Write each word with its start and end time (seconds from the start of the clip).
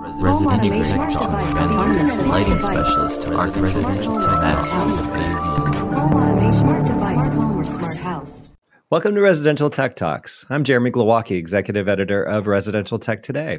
Residential 0.00 0.82
technology, 0.84 2.28
lighting 2.28 2.60
specialist, 2.60 3.26
residential 3.26 4.14
Welcome 8.90 9.16
to 9.16 9.20
Residential 9.20 9.70
Tech 9.70 9.96
Talks. 9.96 10.46
I'm 10.50 10.62
Jeremy 10.62 10.92
Glowacki, 10.92 11.32
executive 11.32 11.88
editor 11.88 12.22
of 12.22 12.46
Residential 12.46 13.00
Tech 13.00 13.24
Today. 13.24 13.58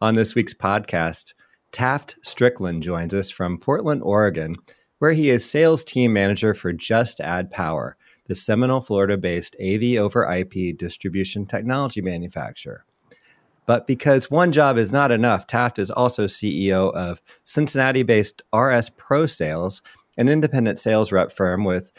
On 0.00 0.14
this 0.14 0.36
week's 0.36 0.54
podcast, 0.54 1.34
Taft 1.72 2.18
Strickland 2.22 2.84
joins 2.84 3.12
us 3.12 3.28
from 3.30 3.58
Portland, 3.58 4.02
Oregon, 4.04 4.54
where 5.00 5.12
he 5.12 5.30
is 5.30 5.44
sales 5.44 5.82
team 5.82 6.12
manager 6.12 6.54
for 6.54 6.72
Just 6.72 7.20
Add 7.20 7.50
Power, 7.50 7.96
the 8.28 8.36
Seminole, 8.36 8.80
Florida 8.80 9.16
based 9.16 9.56
AV 9.60 9.96
over 9.96 10.24
IP 10.24 10.78
distribution 10.78 11.46
technology 11.46 12.00
manufacturer. 12.00 12.84
But 13.70 13.86
because 13.86 14.32
one 14.32 14.50
job 14.50 14.78
is 14.78 14.90
not 14.90 15.12
enough, 15.12 15.46
Taft 15.46 15.78
is 15.78 15.92
also 15.92 16.26
CEO 16.26 16.92
of 16.92 17.22
Cincinnati 17.44 18.02
based 18.02 18.42
RS 18.52 18.90
Pro 18.96 19.26
Sales, 19.26 19.80
an 20.18 20.28
independent 20.28 20.80
sales 20.80 21.12
rep 21.12 21.32
firm 21.32 21.62
with 21.62 21.92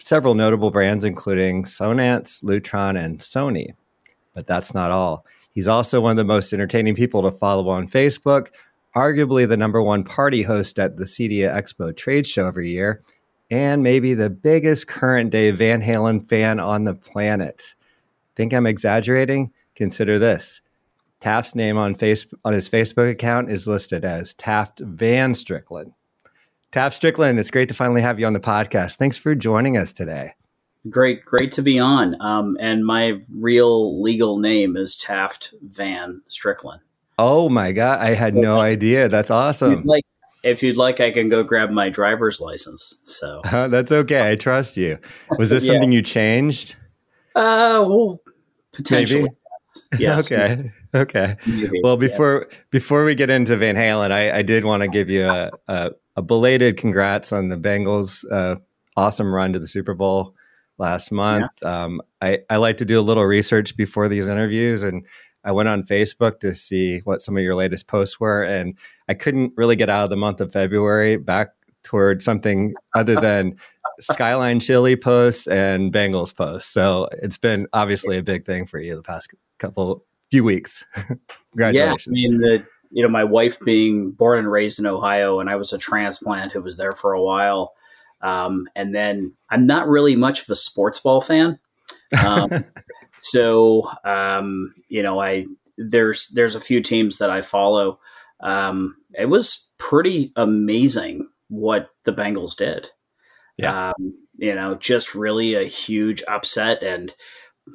several 0.00 0.34
notable 0.34 0.70
brands, 0.70 1.04
including 1.04 1.64
Sonance, 1.64 2.42
Lutron, 2.42 2.98
and 2.98 3.18
Sony. 3.18 3.74
But 4.34 4.46
that's 4.46 4.72
not 4.72 4.90
all. 4.90 5.26
He's 5.52 5.68
also 5.68 6.00
one 6.00 6.12
of 6.12 6.16
the 6.16 6.24
most 6.24 6.50
entertaining 6.54 6.94
people 6.94 7.20
to 7.20 7.30
follow 7.30 7.68
on 7.68 7.88
Facebook, 7.88 8.46
arguably 8.96 9.46
the 9.46 9.58
number 9.58 9.82
one 9.82 10.04
party 10.04 10.40
host 10.40 10.78
at 10.78 10.96
the 10.96 11.04
CEDIA 11.04 11.54
Expo 11.54 11.94
trade 11.94 12.26
show 12.26 12.46
every 12.46 12.70
year, 12.70 13.02
and 13.50 13.82
maybe 13.82 14.14
the 14.14 14.30
biggest 14.30 14.86
current 14.86 15.28
day 15.28 15.50
Van 15.50 15.82
Halen 15.82 16.26
fan 16.26 16.58
on 16.58 16.84
the 16.84 16.94
planet. 16.94 17.74
Think 18.34 18.54
I'm 18.54 18.66
exaggerating? 18.66 19.52
Consider 19.74 20.18
this. 20.18 20.62
Taft's 21.20 21.54
name 21.54 21.76
on 21.76 21.94
face 21.94 22.26
on 22.44 22.52
his 22.52 22.68
Facebook 22.68 23.10
account 23.10 23.50
is 23.50 23.66
listed 23.66 24.04
as 24.04 24.34
Taft 24.34 24.80
Van 24.80 25.34
Strickland. 25.34 25.92
Taft 26.70 26.94
Strickland, 26.94 27.38
it's 27.38 27.50
great 27.50 27.68
to 27.70 27.74
finally 27.74 28.02
have 28.02 28.20
you 28.20 28.26
on 28.26 28.34
the 28.34 28.40
podcast. 28.40 28.96
Thanks 28.96 29.16
for 29.16 29.34
joining 29.34 29.76
us 29.76 29.92
today. 29.92 30.32
Great, 30.88 31.24
great 31.24 31.50
to 31.52 31.62
be 31.62 31.78
on. 31.78 32.20
Um, 32.20 32.56
and 32.60 32.84
my 32.84 33.20
real 33.34 34.00
legal 34.00 34.38
name 34.38 34.76
is 34.76 34.96
Taft 34.96 35.54
Van 35.62 36.22
Strickland. 36.28 36.80
Oh 37.18 37.48
my 37.48 37.72
god, 37.72 38.00
I 38.00 38.10
had 38.10 38.36
no 38.36 38.60
idea. 38.60 39.08
That's 39.08 39.30
awesome. 39.30 39.82
Like 39.82 40.04
if 40.44 40.62
you'd 40.62 40.76
like, 40.76 41.00
I 41.00 41.10
can 41.10 41.28
go 41.28 41.42
grab 41.42 41.70
my 41.70 41.88
driver's 41.88 42.40
license. 42.40 42.96
So 43.02 43.40
that's 43.50 43.90
okay. 43.90 44.30
I 44.30 44.36
trust 44.36 44.76
you. 44.76 44.98
Was 45.36 45.50
this 45.50 45.64
yeah. 45.66 45.72
something 45.72 45.90
you 45.90 46.02
changed? 46.02 46.76
Uh, 47.34 47.84
well, 47.88 48.20
potentially. 48.72 49.22
Maybe? 49.22 49.34
Yes. 49.98 50.30
okay. 50.30 50.72
Okay. 50.94 51.36
Well, 51.82 51.96
before 51.96 52.46
yes. 52.50 52.60
before 52.70 53.04
we 53.04 53.14
get 53.14 53.30
into 53.30 53.56
Van 53.56 53.76
Halen, 53.76 54.10
I, 54.10 54.38
I 54.38 54.42
did 54.42 54.64
want 54.64 54.82
to 54.82 54.88
give 54.88 55.10
you 55.10 55.26
a, 55.26 55.50
a, 55.68 55.90
a, 56.16 56.22
belated 56.22 56.76
congrats 56.78 57.32
on 57.32 57.48
the 57.48 57.56
Bengals' 57.56 58.24
uh, 58.30 58.56
awesome 58.96 59.32
run 59.32 59.52
to 59.52 59.58
the 59.58 59.66
Super 59.66 59.94
Bowl 59.94 60.34
last 60.78 61.12
month. 61.12 61.50
Yeah. 61.62 61.84
Um, 61.84 62.00
I, 62.20 62.40
I 62.48 62.56
like 62.56 62.78
to 62.78 62.84
do 62.84 62.98
a 62.98 63.02
little 63.02 63.24
research 63.24 63.76
before 63.76 64.08
these 64.08 64.28
interviews, 64.28 64.82
and 64.82 65.04
I 65.44 65.52
went 65.52 65.68
on 65.68 65.82
Facebook 65.82 66.40
to 66.40 66.54
see 66.54 67.00
what 67.00 67.22
some 67.22 67.36
of 67.36 67.42
your 67.42 67.54
latest 67.54 67.86
posts 67.86 68.18
were, 68.18 68.42
and 68.42 68.76
I 69.08 69.14
couldn't 69.14 69.52
really 69.56 69.76
get 69.76 69.90
out 69.90 70.04
of 70.04 70.10
the 70.10 70.16
month 70.16 70.40
of 70.40 70.52
February 70.52 71.16
back 71.16 71.48
toward 71.82 72.22
something 72.22 72.74
other 72.94 73.16
than 73.20 73.56
Skyline 74.00 74.60
Chili 74.60 74.96
posts 74.96 75.46
and 75.46 75.92
Bengals 75.92 76.34
posts. 76.34 76.70
So 76.70 77.08
it's 77.12 77.38
been 77.38 77.66
obviously 77.72 78.18
a 78.18 78.22
big 78.22 78.44
thing 78.44 78.66
for 78.66 78.78
you 78.78 78.94
the 78.94 79.02
past 79.02 79.30
couple 79.58 80.04
few 80.30 80.44
weeks. 80.44 80.84
Congratulations. 80.94 81.16
Yeah, 81.54 81.92
I 81.92 82.10
mean 82.10 82.38
the 82.38 82.64
you 82.90 83.02
know 83.02 83.08
my 83.08 83.24
wife 83.24 83.58
being 83.60 84.12
born 84.12 84.38
and 84.38 84.50
raised 84.50 84.78
in 84.78 84.86
Ohio, 84.86 85.40
and 85.40 85.50
I 85.50 85.56
was 85.56 85.72
a 85.72 85.78
transplant 85.78 86.52
who 86.52 86.62
was 86.62 86.76
there 86.76 86.92
for 86.92 87.12
a 87.12 87.22
while. 87.22 87.74
Um, 88.20 88.68
and 88.74 88.94
then 88.94 89.34
I'm 89.50 89.66
not 89.66 89.88
really 89.88 90.16
much 90.16 90.42
of 90.42 90.50
a 90.50 90.56
sports 90.56 91.00
ball 91.00 91.20
fan. 91.20 91.58
Um, 92.24 92.64
so 93.16 93.90
um, 94.04 94.74
you 94.88 95.02
know, 95.02 95.20
I 95.20 95.46
there's 95.76 96.28
there's 96.28 96.54
a 96.54 96.60
few 96.60 96.80
teams 96.80 97.18
that 97.18 97.30
I 97.30 97.42
follow. 97.42 98.00
Um, 98.40 98.96
it 99.18 99.26
was 99.26 99.68
pretty 99.78 100.32
amazing 100.36 101.28
what 101.48 101.90
the 102.04 102.12
Bengals 102.12 102.56
did. 102.56 102.90
Yeah. 103.56 103.88
Um, 103.88 104.14
you 104.36 104.54
know, 104.54 104.76
just 104.76 105.14
really 105.14 105.54
a 105.54 105.64
huge 105.64 106.22
upset. 106.28 106.82
And 106.82 107.14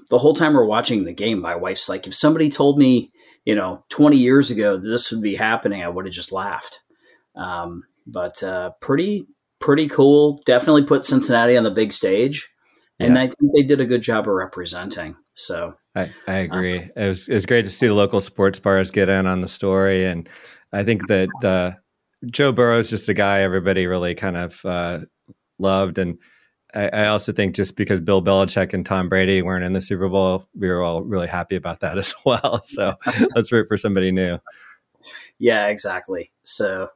the 0.10 0.18
whole 0.18 0.34
time 0.34 0.54
we're 0.54 0.66
watching 0.66 1.04
the 1.04 1.14
game, 1.14 1.42
my 1.42 1.56
wife's 1.56 1.90
like, 1.90 2.08
if 2.08 2.14
somebody 2.14 2.50
told 2.50 2.78
me, 2.78 3.12
you 3.46 3.56
know, 3.56 3.84
20 3.90 4.18
years 4.18 4.52
ago 4.52 4.78
this 4.78 5.12
would 5.12 5.22
be 5.22 5.36
happening, 5.36 5.84
I 5.84 5.90
would 5.90 6.06
have 6.06 6.14
just 6.14 6.32
laughed. 6.32 6.80
Um, 7.36 7.84
but 8.08 8.42
uh, 8.44 8.72
pretty, 8.82 9.28
pretty 9.60 9.88
cool. 9.88 10.42
Definitely 10.46 10.84
put 10.84 11.06
Cincinnati 11.06 11.58
on 11.58 11.64
the 11.64 11.72
big 11.72 11.92
stage. 11.92 12.50
And 13.00 13.16
yeah. 13.16 13.24
I 13.24 13.28
think 13.28 13.52
they 13.56 13.64
did 13.64 13.80
a 13.80 13.86
good 13.86 14.02
job 14.02 14.28
of 14.28 14.34
representing. 14.34 15.16
So 15.36 15.74
I, 15.96 16.12
I 16.28 16.34
agree. 16.36 16.80
Um, 16.80 16.90
it 16.96 17.08
was 17.08 17.28
it 17.28 17.34
was 17.34 17.46
great 17.46 17.66
to 17.66 17.72
see 17.72 17.88
the 17.88 17.94
local 17.94 18.22
sports 18.22 18.60
bars 18.60 18.92
get 18.92 19.10
in 19.10 19.28
on 19.28 19.42
the 19.42 19.48
story, 19.48 20.06
and 20.06 20.28
I 20.72 20.84
think 20.84 21.08
that 21.08 21.30
uh, 21.44 21.72
Joe 22.30 22.52
Burrow 22.52 22.80
is 22.80 22.90
just 22.90 23.10
a 23.10 23.14
guy 23.14 23.42
everybody 23.42 23.88
really 23.88 24.16
kind 24.16 24.38
of 24.38 24.64
uh, 24.66 25.00
loved, 25.60 25.98
and 25.98 26.18
I, 26.76 26.88
I, 26.90 27.06
also 27.08 27.32
think 27.32 27.56
just 27.56 27.76
because 27.76 28.00
Bill 28.00 28.22
Belichick 28.22 28.74
and 28.74 28.86
Tom 28.86 29.10
Brady 29.10 29.42
weren't 29.42 29.64
in 29.64 29.74
the 29.74 29.82
Super 29.82 30.10
Bowl, 30.10 30.48
we 30.56 30.68
were 30.70 30.82
all 30.82 31.04
really 31.04 31.28
happy 31.28 31.56
about 31.56 31.82
that 31.82 31.98
as 31.98 32.14
well. 32.26 32.62
So 32.64 32.96
let's 33.36 33.52
root 33.52 33.68
for 33.68 33.78
somebody 33.78 34.12
new. 34.12 34.40
Yeah, 35.40 35.68
exactly. 35.68 36.32
So 36.44 36.90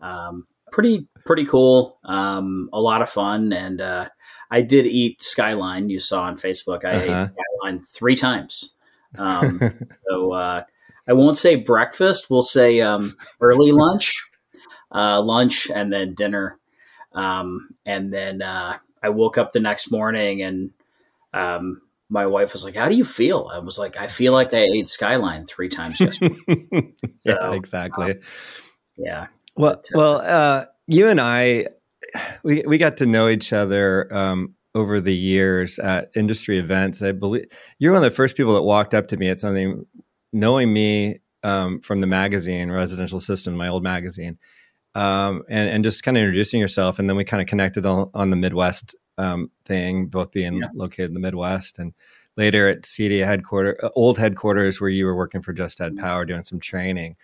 um, 0.00 0.46
pretty 0.72 1.06
pretty 1.24 1.44
cool. 1.44 1.98
Um, 2.04 2.70
a 2.72 2.80
lot 2.80 3.02
of 3.02 3.10
fun, 3.10 3.52
and 3.52 3.80
uh, 3.80 4.08
I 4.50 4.62
did 4.62 4.86
eat 4.86 5.22
Skyline. 5.22 5.90
You 5.90 6.00
saw 6.00 6.22
on 6.22 6.36
Facebook. 6.36 6.84
I 6.84 6.94
uh-huh. 6.94 7.16
ate 7.16 7.22
Skyline 7.22 7.82
three 7.82 8.16
times. 8.16 8.74
Um, 9.18 9.60
so 10.08 10.32
uh, 10.32 10.62
I 11.08 11.12
won't 11.12 11.36
say 11.36 11.56
breakfast. 11.56 12.30
We'll 12.30 12.42
say 12.42 12.80
um, 12.80 13.16
early 13.40 13.72
lunch, 13.72 14.14
uh, 14.92 15.20
lunch, 15.22 15.70
and 15.70 15.92
then 15.92 16.14
dinner. 16.14 16.58
Um, 17.12 17.70
and 17.84 18.12
then 18.12 18.40
uh, 18.40 18.78
I 19.02 19.08
woke 19.10 19.38
up 19.38 19.52
the 19.52 19.60
next 19.60 19.90
morning 19.90 20.42
and 20.42 20.72
um, 21.32 21.80
my 22.08 22.26
wife 22.26 22.52
was 22.52 22.64
like, 22.64 22.74
"How 22.74 22.88
do 22.88 22.96
you 22.96 23.04
feel?" 23.04 23.50
I 23.52 23.58
was 23.58 23.78
like, 23.78 23.96
"I 23.96 24.08
feel 24.08 24.32
like 24.32 24.52
I 24.52 24.62
ate 24.62 24.88
Skyline 24.88 25.46
three 25.46 25.68
times 25.68 26.00
yesterday." 26.00 26.36
so, 27.18 27.30
yeah, 27.30 27.52
exactly. 27.52 28.12
Um, 28.12 28.20
yeah. 28.96 29.26
Well, 29.56 29.74
but, 29.74 29.86
uh, 29.94 29.98
well, 29.98 30.20
uh, 30.20 30.64
you 30.86 31.08
and 31.08 31.20
I, 31.20 31.66
we 32.42 32.62
we 32.66 32.78
got 32.78 32.96
to 32.98 33.06
know 33.06 33.28
each 33.28 33.52
other 33.52 34.12
um, 34.12 34.54
over 34.74 35.00
the 35.00 35.14
years 35.14 35.78
at 35.78 36.10
industry 36.16 36.58
events. 36.58 37.02
I 37.02 37.12
believe 37.12 37.46
you're 37.78 37.92
one 37.92 38.04
of 38.04 38.10
the 38.10 38.16
first 38.16 38.36
people 38.36 38.54
that 38.54 38.62
walked 38.62 38.94
up 38.94 39.08
to 39.08 39.16
me 39.16 39.28
at 39.28 39.40
something, 39.40 39.86
knowing 40.32 40.72
me 40.72 41.20
um, 41.42 41.80
from 41.80 42.00
the 42.00 42.06
magazine 42.06 42.70
Residential 42.70 43.20
System, 43.20 43.56
my 43.56 43.68
old 43.68 43.82
magazine, 43.82 44.38
um, 44.94 45.42
and, 45.48 45.68
and 45.68 45.84
just 45.84 46.02
kind 46.02 46.16
of 46.16 46.22
introducing 46.22 46.60
yourself. 46.60 46.98
And 46.98 47.08
then 47.08 47.16
we 47.16 47.24
kind 47.24 47.40
of 47.40 47.46
connected 47.46 47.86
on, 47.86 48.10
on 48.14 48.30
the 48.30 48.36
Midwest 48.36 48.94
um, 49.18 49.50
thing, 49.64 50.06
both 50.06 50.32
being 50.32 50.56
yeah. 50.56 50.68
located 50.74 51.10
in 51.10 51.14
the 51.14 51.20
Midwest 51.20 51.78
and 51.78 51.94
later 52.36 52.68
at 52.68 52.82
CEDIA 52.82 53.24
headquarters, 53.24 53.78
uh, 53.82 53.90
old 53.94 54.18
headquarters 54.18 54.80
where 54.80 54.90
you 54.90 55.04
were 55.04 55.16
working 55.16 55.42
for 55.42 55.52
Just 55.52 55.80
Add 55.80 55.96
Power 55.96 56.24
doing 56.24 56.44
some 56.44 56.60
training. 56.60 57.16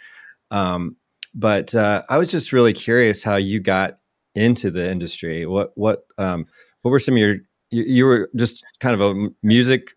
Um, 0.50 0.96
but 1.34 1.74
uh, 1.74 2.02
I 2.08 2.18
was 2.18 2.30
just 2.30 2.52
really 2.52 2.72
curious 2.72 3.22
how 3.22 3.36
you 3.36 3.60
got 3.60 3.98
into 4.34 4.70
the 4.70 4.88
industry. 4.90 5.46
What 5.46 5.72
what 5.74 6.06
um, 6.18 6.46
what 6.82 6.90
were 6.90 6.98
some 7.00 7.14
of 7.14 7.18
your 7.18 7.36
you, 7.70 7.82
you 7.82 8.04
were 8.06 8.30
just 8.36 8.64
kind 8.80 9.00
of 9.00 9.00
a 9.00 9.28
music 9.42 9.96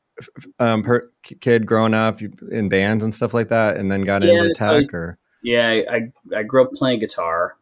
um, 0.60 0.84
per, 0.84 1.10
kid 1.40 1.66
growing 1.66 1.94
up 1.94 2.22
in 2.22 2.70
bands 2.70 3.04
and 3.04 3.14
stuff 3.14 3.34
like 3.34 3.50
that, 3.50 3.78
and 3.78 3.92
then 3.92 4.02
got 4.02 4.24
yeah, 4.24 4.34
into 4.34 4.54
tech 4.54 4.92
so, 4.92 4.98
or 4.98 5.18
yeah, 5.44 5.82
I 5.90 6.12
I 6.36 6.44
grew 6.44 6.64
up 6.64 6.74
playing 6.74 7.00
guitar, 7.00 7.56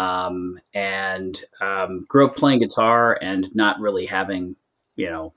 um, 0.00 0.58
and 0.72 1.44
um, 1.60 2.06
grew 2.08 2.26
up 2.26 2.34
playing 2.34 2.60
guitar 2.60 3.18
and 3.20 3.54
not 3.54 3.80
really 3.80 4.06
having, 4.06 4.56
you 4.96 5.10
know, 5.10 5.34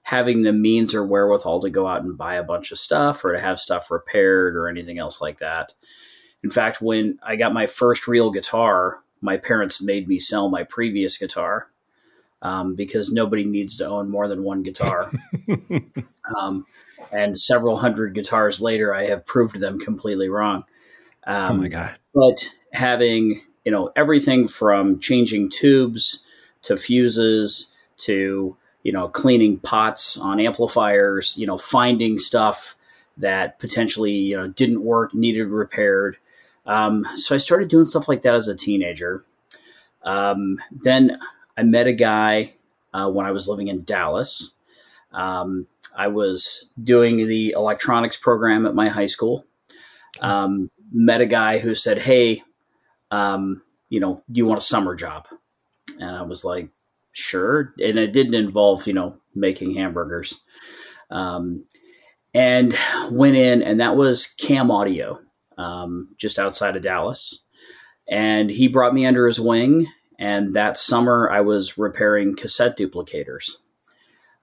having 0.00 0.40
the 0.40 0.54
means 0.54 0.94
or 0.94 1.04
wherewithal 1.04 1.60
to 1.60 1.68
go 1.68 1.86
out 1.86 2.02
and 2.02 2.16
buy 2.16 2.36
a 2.36 2.42
bunch 2.42 2.72
of 2.72 2.78
stuff 2.78 3.22
or 3.26 3.34
to 3.34 3.40
have 3.40 3.60
stuff 3.60 3.90
repaired 3.90 4.56
or 4.56 4.68
anything 4.68 4.98
else 4.98 5.20
like 5.20 5.38
that. 5.40 5.74
In 6.42 6.50
fact, 6.50 6.80
when 6.80 7.18
I 7.22 7.36
got 7.36 7.52
my 7.52 7.66
first 7.66 8.08
real 8.08 8.30
guitar, 8.30 9.00
my 9.20 9.36
parents 9.36 9.82
made 9.82 10.08
me 10.08 10.18
sell 10.18 10.48
my 10.48 10.62
previous 10.62 11.18
guitar 11.18 11.68
um, 12.40 12.74
because 12.74 13.12
nobody 13.12 13.44
needs 13.44 13.76
to 13.76 13.86
own 13.86 14.08
more 14.08 14.28
than 14.28 14.42
one 14.42 14.62
guitar. 14.62 15.12
um, 16.40 16.64
and 17.12 17.38
several 17.38 17.76
hundred 17.76 18.14
guitars 18.14 18.62
later, 18.62 18.94
I 18.94 19.06
have 19.06 19.26
proved 19.26 19.60
them 19.60 19.78
completely 19.78 20.30
wrong. 20.30 20.64
Um, 21.26 21.58
oh 21.58 21.62
my 21.62 21.68
god! 21.68 21.98
But 22.14 22.48
having 22.72 23.42
you 23.66 23.72
know 23.72 23.92
everything 23.96 24.46
from 24.48 24.98
changing 25.00 25.50
tubes 25.50 26.24
to 26.62 26.78
fuses 26.78 27.70
to 27.98 28.56
you 28.84 28.92
know 28.92 29.08
cleaning 29.08 29.58
pots 29.58 30.16
on 30.18 30.40
amplifiers 30.40 31.36
you 31.36 31.46
know 31.46 31.58
finding 31.58 32.16
stuff 32.16 32.76
that 33.18 33.58
potentially 33.58 34.12
you 34.12 34.36
know 34.36 34.48
didn't 34.48 34.84
work 34.84 35.12
needed 35.14 35.48
repaired 35.48 36.16
Um, 36.66 37.06
so 37.16 37.34
I 37.34 37.38
started 37.38 37.68
doing 37.68 37.86
stuff 37.86 38.08
like 38.08 38.22
that 38.22 38.34
as 38.34 38.48
a 38.48 38.54
teenager. 38.54 39.24
Um, 40.02 40.60
then 40.70 41.18
I 41.56 41.62
met 41.62 41.86
a 41.86 41.92
guy 41.92 42.54
uh, 42.92 43.08
when 43.10 43.26
I 43.26 43.32
was 43.32 43.48
living 43.48 43.68
in 43.68 43.84
Dallas. 43.84 44.54
Um, 45.12 45.66
I 45.96 46.08
was 46.08 46.68
doing 46.82 47.26
the 47.26 47.52
electronics 47.56 48.16
program 48.16 48.66
at 48.66 48.74
my 48.74 48.88
high 48.88 49.06
school. 49.06 49.44
Um, 50.20 50.70
met 50.92 51.20
a 51.20 51.26
guy 51.26 51.58
who 51.58 51.74
said, 51.74 51.98
"Hey, 51.98 52.42
um, 53.10 53.62
you 53.88 54.00
know, 54.00 54.22
do 54.30 54.38
you 54.38 54.46
want 54.46 54.58
a 54.60 54.64
summer 54.64 54.94
job?" 54.94 55.26
And 55.98 56.10
I 56.10 56.22
was 56.22 56.44
like, 56.44 56.68
"Sure." 57.12 57.74
And 57.82 57.98
it 57.98 58.12
didn't 58.12 58.34
involve, 58.34 58.86
you 58.86 58.92
know, 58.92 59.16
making 59.34 59.74
hamburgers. 59.74 60.40
Um, 61.10 61.64
and 62.34 62.76
went 63.10 63.36
in, 63.36 63.62
and 63.62 63.80
that 63.80 63.96
was 63.96 64.26
Cam 64.26 64.70
Audio, 64.70 65.18
um, 65.56 66.08
just 66.18 66.38
outside 66.38 66.76
of 66.76 66.82
Dallas. 66.82 67.44
And 68.08 68.50
he 68.50 68.68
brought 68.68 68.94
me 68.94 69.06
under 69.06 69.26
his 69.26 69.40
wing. 69.40 69.86
And 70.18 70.54
that 70.54 70.78
summer, 70.78 71.30
I 71.30 71.40
was 71.40 71.78
repairing 71.78 72.36
cassette 72.36 72.78
duplicators. 72.78 73.56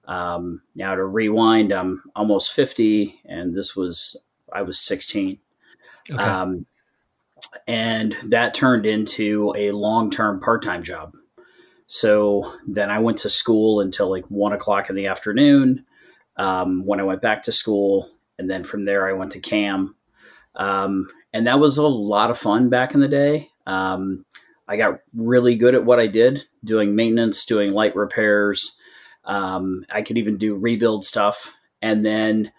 Um, 0.06 0.62
now 0.74 0.94
to 0.94 1.04
rewind, 1.04 1.72
I'm 1.72 2.02
almost 2.14 2.52
50, 2.52 3.20
and 3.24 3.54
this 3.54 3.74
was 3.74 4.16
I 4.52 4.62
was 4.62 4.78
16. 4.78 5.38
Okay. 6.10 6.22
Um, 6.22 6.66
and 7.66 8.14
that 8.24 8.54
turned 8.54 8.86
into 8.86 9.54
a 9.56 9.72
long 9.72 10.10
term 10.10 10.40
part 10.40 10.62
time 10.62 10.82
job. 10.82 11.12
So 11.86 12.52
then 12.66 12.90
I 12.90 12.98
went 12.98 13.18
to 13.18 13.28
school 13.28 13.80
until 13.80 14.10
like 14.10 14.24
one 14.26 14.52
o'clock 14.52 14.90
in 14.90 14.96
the 14.96 15.06
afternoon. 15.06 15.84
Um, 16.36 16.84
when 16.84 16.98
I 16.98 17.04
went 17.04 17.22
back 17.22 17.44
to 17.44 17.52
school, 17.52 18.10
and 18.38 18.50
then 18.50 18.64
from 18.64 18.84
there 18.84 19.08
I 19.08 19.12
went 19.12 19.32
to 19.32 19.40
CAM, 19.40 19.94
um, 20.56 21.06
and 21.32 21.46
that 21.46 21.60
was 21.60 21.78
a 21.78 21.86
lot 21.86 22.30
of 22.30 22.38
fun 22.38 22.70
back 22.70 22.94
in 22.94 23.00
the 23.00 23.08
day. 23.08 23.50
Um, 23.66 24.24
I 24.66 24.76
got 24.76 25.00
really 25.14 25.54
good 25.54 25.76
at 25.76 25.84
what 25.84 26.00
I 26.00 26.08
did, 26.08 26.44
doing 26.64 26.96
maintenance, 26.96 27.44
doing 27.44 27.72
light 27.72 27.94
repairs. 27.94 28.76
Um, 29.24 29.84
I 29.90 30.02
could 30.02 30.18
even 30.18 30.36
do 30.36 30.56
rebuild 30.56 31.04
stuff, 31.04 31.54
and 31.80 32.04
then 32.04 32.50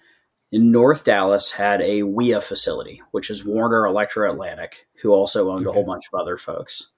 North 0.57 1.03
Dallas 1.03 1.51
had 1.51 1.81
a 1.81 2.03
WEA 2.03 2.39
facility, 2.39 3.01
which 3.11 3.29
is 3.29 3.45
Warner 3.45 3.85
Elektra 3.85 4.31
Atlantic, 4.31 4.87
who 5.01 5.11
also 5.11 5.51
owned 5.51 5.67
okay. 5.67 5.69
a 5.69 5.73
whole 5.73 5.85
bunch 5.85 6.05
of 6.11 6.19
other 6.19 6.37
folks. 6.37 6.89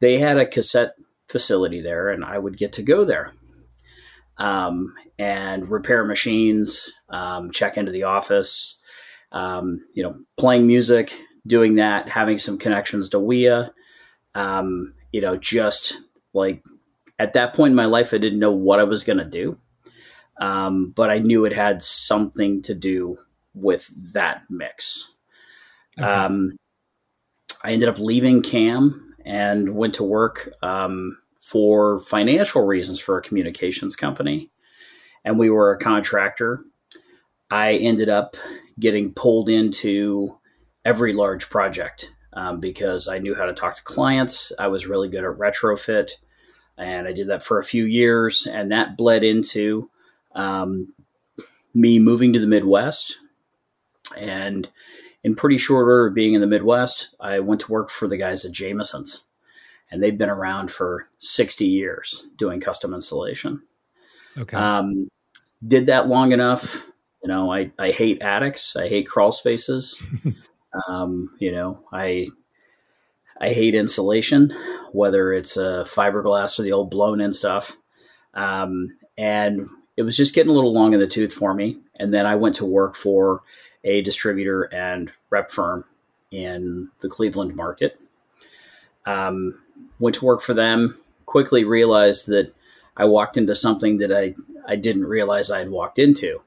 They 0.00 0.18
had 0.18 0.38
a 0.38 0.46
cassette 0.46 0.94
facility 1.28 1.80
there, 1.80 2.08
and 2.08 2.24
I 2.24 2.38
would 2.38 2.56
get 2.56 2.72
to 2.74 2.82
go 2.82 3.04
there 3.04 3.32
um, 4.38 4.94
and 5.18 5.70
repair 5.70 6.04
machines, 6.04 6.92
um, 7.10 7.50
check 7.50 7.76
into 7.76 7.92
the 7.92 8.04
office, 8.04 8.80
um, 9.32 9.84
you 9.94 10.02
know, 10.02 10.16
playing 10.36 10.66
music, 10.66 11.20
doing 11.46 11.76
that, 11.76 12.08
having 12.08 12.38
some 12.38 12.58
connections 12.58 13.10
to 13.10 13.18
WEA. 13.18 13.68
Um, 14.34 14.94
you 15.12 15.20
know, 15.20 15.36
just 15.36 16.00
like 16.32 16.64
at 17.18 17.34
that 17.34 17.54
point 17.54 17.72
in 17.72 17.76
my 17.76 17.84
life, 17.84 18.12
I 18.12 18.18
didn't 18.18 18.40
know 18.40 18.52
what 18.52 18.80
I 18.80 18.84
was 18.84 19.04
going 19.04 19.18
to 19.18 19.24
do 19.24 19.58
um, 20.38 20.92
but 20.94 21.10
I 21.10 21.18
knew 21.18 21.44
it 21.44 21.52
had 21.52 21.82
something 21.82 22.62
to 22.62 22.74
do 22.74 23.16
with 23.54 23.90
that 24.12 24.42
mix. 24.50 25.12
Okay. 25.98 26.08
Um, 26.08 26.56
I 27.62 27.72
ended 27.72 27.88
up 27.88 27.98
leaving 27.98 28.42
CAM 28.42 29.14
and 29.24 29.74
went 29.74 29.94
to 29.94 30.04
work 30.04 30.52
um, 30.62 31.18
for 31.38 32.00
financial 32.00 32.66
reasons 32.66 33.00
for 33.00 33.16
a 33.16 33.22
communications 33.22 33.96
company. 33.96 34.50
And 35.24 35.38
we 35.38 35.50
were 35.50 35.72
a 35.72 35.78
contractor. 35.78 36.64
I 37.50 37.74
ended 37.74 38.08
up 38.08 38.36
getting 38.78 39.12
pulled 39.12 39.48
into 39.48 40.36
every 40.84 41.14
large 41.14 41.48
project 41.48 42.12
um, 42.34 42.60
because 42.60 43.08
I 43.08 43.18
knew 43.18 43.34
how 43.34 43.46
to 43.46 43.54
talk 43.54 43.76
to 43.76 43.82
clients. 43.84 44.52
I 44.58 44.66
was 44.66 44.86
really 44.86 45.08
good 45.08 45.24
at 45.24 45.38
retrofit. 45.38 46.10
And 46.76 47.06
I 47.06 47.12
did 47.12 47.28
that 47.28 47.42
for 47.42 47.58
a 47.58 47.64
few 47.64 47.84
years. 47.84 48.46
And 48.46 48.72
that 48.72 48.96
bled 48.96 49.22
into 49.22 49.88
um, 50.34 50.92
me 51.74 51.98
moving 51.98 52.32
to 52.32 52.38
the 52.38 52.46
Midwest. 52.46 53.18
And 54.16 54.68
in 55.22 55.34
pretty 55.34 55.58
short 55.58 55.86
order 55.86 56.10
being 56.10 56.34
in 56.34 56.40
the 56.40 56.46
Midwest, 56.46 57.14
I 57.20 57.40
went 57.40 57.62
to 57.62 57.72
work 57.72 57.90
for 57.90 58.06
the 58.06 58.16
guys 58.16 58.44
at 58.44 58.52
Jameson's 58.52 59.24
And 59.90 60.02
they've 60.02 60.16
been 60.16 60.30
around 60.30 60.70
for 60.70 61.08
60 61.18 61.64
years 61.64 62.26
doing 62.36 62.60
custom 62.60 62.94
installation. 62.94 63.62
Okay. 64.36 64.56
Um, 64.56 65.08
did 65.66 65.86
that 65.86 66.08
long 66.08 66.32
enough. 66.32 66.86
You 67.22 67.28
know, 67.28 67.52
I, 67.52 67.72
I 67.78 67.90
hate 67.90 68.20
attics. 68.20 68.76
I 68.76 68.88
hate 68.88 69.08
crawl 69.08 69.32
spaces. 69.32 70.02
um, 70.88 71.30
you 71.38 71.52
know, 71.52 71.80
I 71.92 72.26
I 73.40 73.52
hate 73.52 73.74
insulation, 73.74 74.54
whether 74.92 75.32
it's 75.32 75.56
a 75.56 75.80
uh, 75.80 75.84
fiberglass 75.84 76.58
or 76.58 76.62
the 76.62 76.72
old 76.72 76.90
blown 76.90 77.20
in 77.20 77.32
stuff. 77.32 77.76
Um, 78.32 78.96
and 79.16 79.68
it 79.96 80.02
was 80.02 80.16
just 80.16 80.34
getting 80.34 80.50
a 80.50 80.54
little 80.54 80.72
long 80.72 80.92
in 80.92 81.00
the 81.00 81.06
tooth 81.06 81.32
for 81.32 81.54
me. 81.54 81.78
And 81.96 82.12
then 82.12 82.26
I 82.26 82.34
went 82.34 82.56
to 82.56 82.64
work 82.64 82.96
for 82.96 83.42
a 83.84 84.02
distributor 84.02 84.62
and 84.72 85.12
rep 85.30 85.50
firm 85.50 85.84
in 86.30 86.88
the 87.00 87.08
Cleveland 87.08 87.54
market. 87.54 88.00
Um, 89.06 89.60
went 90.00 90.16
to 90.16 90.24
work 90.24 90.42
for 90.42 90.54
them, 90.54 90.98
quickly 91.26 91.64
realized 91.64 92.26
that 92.28 92.52
I 92.96 93.04
walked 93.04 93.36
into 93.36 93.54
something 93.54 93.98
that 93.98 94.12
I, 94.12 94.34
I 94.66 94.76
didn't 94.76 95.04
realize 95.04 95.50
I 95.50 95.58
had 95.58 95.70
walked 95.70 95.98
into. 95.98 96.40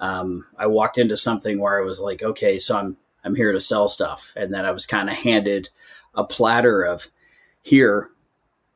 Um, 0.00 0.46
I 0.56 0.66
walked 0.66 0.98
into 0.98 1.16
something 1.16 1.58
where 1.58 1.80
I 1.80 1.84
was 1.84 1.98
like, 1.98 2.22
okay, 2.22 2.58
so 2.58 2.78
I'm, 2.78 2.96
I'm 3.24 3.34
here 3.34 3.52
to 3.52 3.60
sell 3.60 3.88
stuff. 3.88 4.32
And 4.36 4.54
then 4.54 4.64
I 4.64 4.70
was 4.70 4.86
kind 4.86 5.10
of 5.10 5.16
handed 5.16 5.70
a 6.14 6.24
platter 6.24 6.82
of 6.82 7.08
here, 7.62 8.10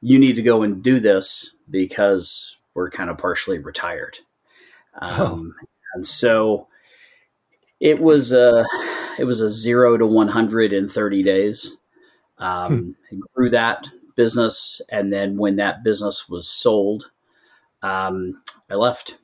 you 0.01 0.19
need 0.19 0.37
to 0.37 0.43
go 0.43 0.63
and 0.63 0.83
do 0.83 0.99
this 0.99 1.55
because 1.71 2.59
were 2.75 2.91
kind 2.91 3.11
of 3.11 3.19
partially 3.19 3.59
retired. 3.59 4.19
Oh. 5.01 5.27
Um, 5.27 5.55
oh. 5.57 5.67
And 5.95 6.07
so 6.07 6.69
it 7.81 8.01
was 8.01 8.33
a 8.33 8.65
it 9.19 9.25
was 9.25 9.41
a 9.41 9.51
zero 9.51 9.97
to 9.97 10.07
one 10.07 10.29
hundred 10.29 10.73
in 10.73 10.89
thirty 10.89 11.23
days. 11.23 11.77
Um, 12.39 12.97
hmm. 13.11 13.21
Grew 13.35 13.51
that 13.51 13.89
business, 14.17 14.81
and 14.89 15.13
then 15.13 15.37
when 15.37 15.57
that 15.57 15.85
business 15.85 16.29
was 16.29 16.49
sold, 16.49 17.11
um, 17.83 18.43
I 18.71 18.75
left. 18.75 19.19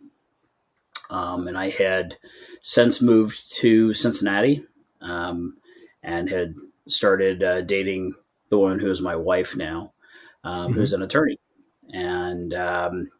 Um, 1.10 1.48
and 1.48 1.56
I 1.56 1.70
had 1.70 2.18
since 2.60 3.00
moved 3.00 3.56
to 3.56 3.94
Cincinnati 3.94 4.62
um, 5.00 5.56
and 6.02 6.28
had 6.28 6.54
started 6.86 7.42
uh, 7.42 7.62
dating 7.62 8.14
the 8.50 8.58
woman 8.58 8.78
who 8.78 8.90
is 8.90 9.00
my 9.00 9.16
wife 9.16 9.56
now, 9.56 9.92
um, 10.44 10.66
mm-hmm. 10.66 10.74
who's 10.74 10.92
an 10.92 11.02
attorney. 11.02 11.38
And 11.92 12.54
um, 12.54 13.10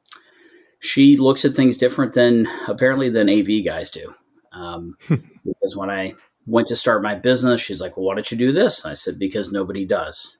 she 0.79 1.17
looks 1.17 1.45
at 1.45 1.55
things 1.55 1.77
different 1.77 2.13
than 2.15 2.49
apparently 2.67 3.11
than 3.11 3.31
AV 3.31 3.65
guys 3.65 3.91
do. 3.91 4.13
Um, 4.53 4.97
because 5.09 5.77
when 5.77 5.91
I 5.91 6.15
went 6.47 6.69
to 6.69 6.77
start 6.77 7.03
my 7.03 7.15
business, 7.15 7.61
she's 7.61 7.81
like, 7.81 7.97
"Well, 7.97 8.07
why 8.07 8.15
don't 8.15 8.31
you 8.31 8.39
do 8.39 8.53
this?" 8.53 8.85
I 8.85 8.95
said, 8.95 9.19
"Because 9.19 9.53
nobody 9.53 9.85
does." 9.85 10.39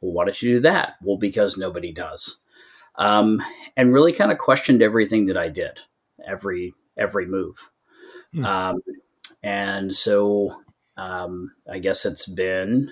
Well, 0.00 0.12
why 0.12 0.24
don't 0.24 0.42
you 0.42 0.56
do 0.56 0.60
that? 0.60 0.96
Well, 1.02 1.16
because 1.16 1.56
nobody 1.56 1.92
does. 1.92 2.38
Um, 2.96 3.42
and 3.76 3.92
really 3.92 4.12
kind 4.12 4.30
of 4.30 4.38
questioned 4.38 4.82
everything 4.82 5.26
that 5.26 5.36
I 5.36 5.48
did, 5.48 5.80
every 6.26 6.74
every 6.96 7.26
move. 7.26 7.70
Hmm. 8.32 8.44
Um, 8.44 8.82
and 9.42 9.94
so 9.94 10.62
um, 10.96 11.52
I 11.70 11.78
guess 11.78 12.04
it's 12.04 12.26
been 12.26 12.90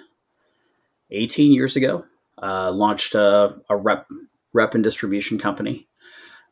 18 1.10 1.52
years 1.52 1.76
ago. 1.76 2.04
Uh, 2.42 2.72
launched 2.72 3.14
a, 3.14 3.60
a 3.68 3.76
rep 3.76 4.08
rep 4.52 4.74
and 4.74 4.84
distribution 4.84 5.38
company 5.38 5.88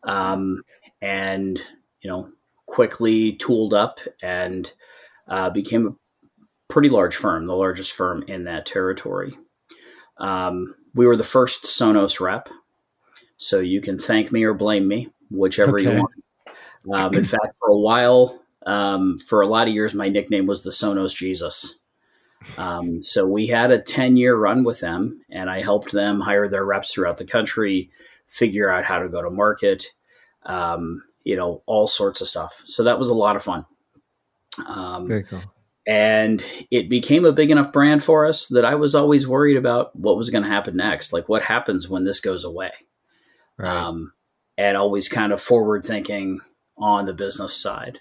um, 0.04 0.60
and 1.00 1.60
you 2.00 2.10
know 2.10 2.28
quickly 2.66 3.32
tooled 3.34 3.74
up 3.74 3.98
and 4.22 4.72
uh, 5.28 5.50
became 5.50 5.86
a 5.86 5.94
pretty 6.72 6.88
large 6.88 7.16
firm, 7.16 7.46
the 7.46 7.56
largest 7.56 7.92
firm 7.92 8.22
in 8.28 8.44
that 8.44 8.64
territory. 8.64 9.36
Um, 10.18 10.74
we 10.94 11.06
were 11.06 11.16
the 11.16 11.24
first 11.24 11.64
Sonos 11.64 12.20
rep, 12.20 12.48
so 13.36 13.58
you 13.58 13.80
can 13.80 13.98
thank 13.98 14.32
me 14.32 14.44
or 14.44 14.54
blame 14.54 14.86
me, 14.86 15.08
whichever 15.30 15.78
okay. 15.78 15.92
you 15.92 15.98
want. 15.98 16.10
Um, 16.92 17.14
in 17.14 17.24
fact, 17.24 17.54
for 17.58 17.68
a 17.68 17.78
while, 17.78 18.40
um, 18.66 19.18
for 19.18 19.42
a 19.42 19.46
lot 19.46 19.68
of 19.68 19.74
years, 19.74 19.94
my 19.94 20.08
nickname 20.08 20.46
was 20.46 20.62
the 20.62 20.70
Sonos 20.70 21.14
Jesus. 21.14 21.79
Um, 22.56 23.02
so 23.02 23.26
we 23.26 23.46
had 23.46 23.70
a 23.70 23.80
10 23.80 24.16
year 24.16 24.36
run 24.36 24.64
with 24.64 24.80
them, 24.80 25.20
and 25.30 25.50
I 25.50 25.60
helped 25.60 25.92
them 25.92 26.20
hire 26.20 26.48
their 26.48 26.64
reps 26.64 26.92
throughout 26.92 27.18
the 27.18 27.24
country, 27.24 27.90
figure 28.26 28.70
out 28.70 28.84
how 28.84 28.98
to 28.98 29.08
go 29.08 29.22
to 29.22 29.30
market, 29.30 29.86
um, 30.46 31.02
you 31.24 31.36
know, 31.36 31.62
all 31.66 31.86
sorts 31.86 32.20
of 32.20 32.28
stuff. 32.28 32.62
So 32.64 32.84
that 32.84 32.98
was 32.98 33.10
a 33.10 33.14
lot 33.14 33.36
of 33.36 33.42
fun. 33.42 33.66
Um, 34.66 35.08
Very 35.08 35.24
cool. 35.24 35.42
And 35.86 36.44
it 36.70 36.88
became 36.88 37.24
a 37.24 37.32
big 37.32 37.50
enough 37.50 37.72
brand 37.72 38.04
for 38.04 38.26
us 38.26 38.48
that 38.48 38.64
I 38.64 38.74
was 38.74 38.94
always 38.94 39.26
worried 39.26 39.56
about 39.56 39.94
what 39.96 40.16
was 40.16 40.30
going 40.30 40.44
to 40.44 40.50
happen 40.50 40.76
next. 40.76 41.12
Like, 41.12 41.28
what 41.28 41.42
happens 41.42 41.88
when 41.88 42.04
this 42.04 42.20
goes 42.20 42.44
away? 42.44 42.70
Right. 43.56 43.70
Um, 43.70 44.12
and 44.56 44.76
always 44.76 45.08
kind 45.08 45.32
of 45.32 45.40
forward 45.40 45.84
thinking 45.84 46.40
on 46.76 47.06
the 47.06 47.14
business 47.14 47.54
side. 47.54 47.98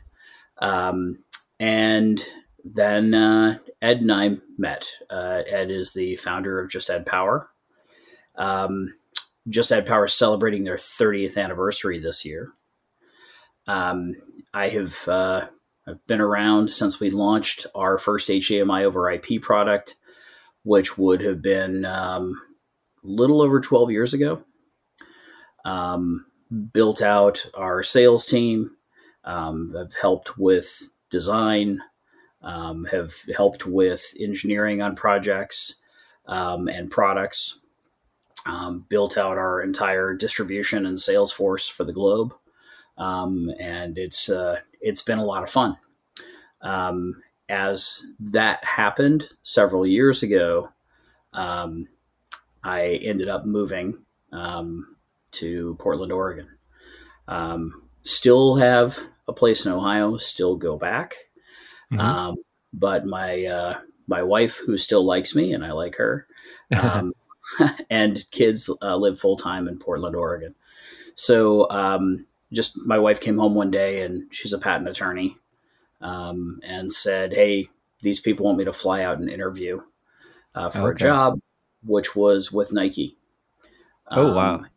Um, 0.61 1.19
and 1.59 2.23
then 2.63 3.13
uh, 3.13 3.57
Ed 3.81 4.01
and 4.01 4.11
I 4.11 4.37
met. 4.57 4.89
Uh, 5.09 5.43
Ed 5.47 5.71
is 5.71 5.93
the 5.93 6.15
founder 6.17 6.59
of 6.59 6.69
Just 6.69 6.89
Add 6.89 7.05
Power. 7.05 7.49
Um, 8.35 8.93
Just 9.47 9.71
Add 9.71 9.85
Power 9.85 10.05
is 10.05 10.13
celebrating 10.13 10.63
their 10.63 10.75
30th 10.75 11.37
anniversary 11.37 11.99
this 11.99 12.25
year. 12.25 12.49
Um, 13.67 14.15
I 14.53 14.69
have 14.69 15.07
uh, 15.07 15.47
I've 15.87 16.05
been 16.07 16.21
around 16.21 16.69
since 16.69 16.99
we 16.99 17.09
launched 17.09 17.65
our 17.73 17.97
first 17.97 18.29
HDMI 18.29 18.83
over 18.83 19.09
IP 19.09 19.41
product, 19.41 19.95
which 20.63 20.97
would 20.97 21.21
have 21.21 21.41
been 21.41 21.85
um, 21.85 22.39
a 23.03 23.07
little 23.07 23.41
over 23.41 23.59
12 23.59 23.91
years 23.91 24.13
ago. 24.13 24.43
Um, 25.65 26.25
built 26.73 27.01
out 27.01 27.45
our 27.53 27.83
sales 27.83 28.25
team, 28.25 28.71
um, 29.23 29.73
have 29.75 29.93
helped 29.93 30.37
with 30.37 30.89
design, 31.09 31.79
um, 32.41 32.85
have 32.85 33.13
helped 33.35 33.65
with 33.65 34.13
engineering 34.19 34.81
on 34.81 34.95
projects 34.95 35.75
um, 36.25 36.67
and 36.67 36.89
products, 36.89 37.59
um, 38.45 38.85
built 38.89 39.17
out 39.17 39.37
our 39.37 39.61
entire 39.61 40.13
distribution 40.13 40.85
and 40.85 40.99
sales 40.99 41.31
force 41.31 41.67
for 41.67 41.83
the 41.83 41.93
globe, 41.93 42.33
um, 42.97 43.51
and 43.59 43.97
it's 43.97 44.29
uh, 44.29 44.59
it's 44.81 45.01
been 45.01 45.19
a 45.19 45.25
lot 45.25 45.43
of 45.43 45.49
fun. 45.49 45.77
Um, 46.61 47.21
as 47.49 48.05
that 48.19 48.63
happened 48.63 49.27
several 49.41 49.85
years 49.85 50.23
ago, 50.23 50.69
I 51.33 52.99
ended 53.01 53.27
up 53.27 53.45
moving 53.45 54.05
to 55.31 55.75
Portland, 55.79 56.11
Oregon. 56.11 56.47
still 58.03 58.55
have 58.55 58.99
a 59.27 59.33
place 59.33 59.65
in 59.65 59.71
Ohio, 59.71 60.17
still 60.17 60.55
go 60.55 60.77
back. 60.77 61.15
Mm-hmm. 61.91 61.99
Um, 61.99 62.35
but 62.73 63.05
my 63.05 63.45
uh, 63.45 63.79
my 64.07 64.23
wife, 64.23 64.57
who 64.57 64.77
still 64.77 65.03
likes 65.03 65.35
me 65.35 65.53
and 65.53 65.65
I 65.65 65.71
like 65.71 65.95
her, 65.95 66.27
um, 66.79 67.13
and 67.89 68.25
kids 68.31 68.69
uh, 68.81 68.95
live 68.95 69.19
full 69.19 69.37
time 69.37 69.67
in 69.67 69.79
Portland, 69.79 70.15
Oregon. 70.15 70.55
So 71.15 71.69
um, 71.69 72.25
just 72.53 72.77
my 72.85 72.99
wife 72.99 73.19
came 73.19 73.37
home 73.37 73.55
one 73.55 73.71
day 73.71 74.03
and 74.03 74.33
she's 74.33 74.53
a 74.53 74.59
patent 74.59 74.89
attorney 74.89 75.37
um, 76.01 76.59
and 76.63 76.91
said, 76.91 77.33
"Hey, 77.33 77.67
these 78.01 78.19
people 78.19 78.45
want 78.45 78.57
me 78.57 78.65
to 78.65 78.73
fly 78.73 79.03
out 79.03 79.19
and 79.19 79.29
interview 79.29 79.81
uh, 80.55 80.69
for 80.69 80.91
okay. 80.91 81.05
a 81.05 81.07
job, 81.07 81.39
which 81.83 82.15
was 82.15 82.51
with 82.51 82.73
Nike." 82.73 83.17
Oh 84.11 84.33
wow! 84.33 84.55
Um, 84.55 84.67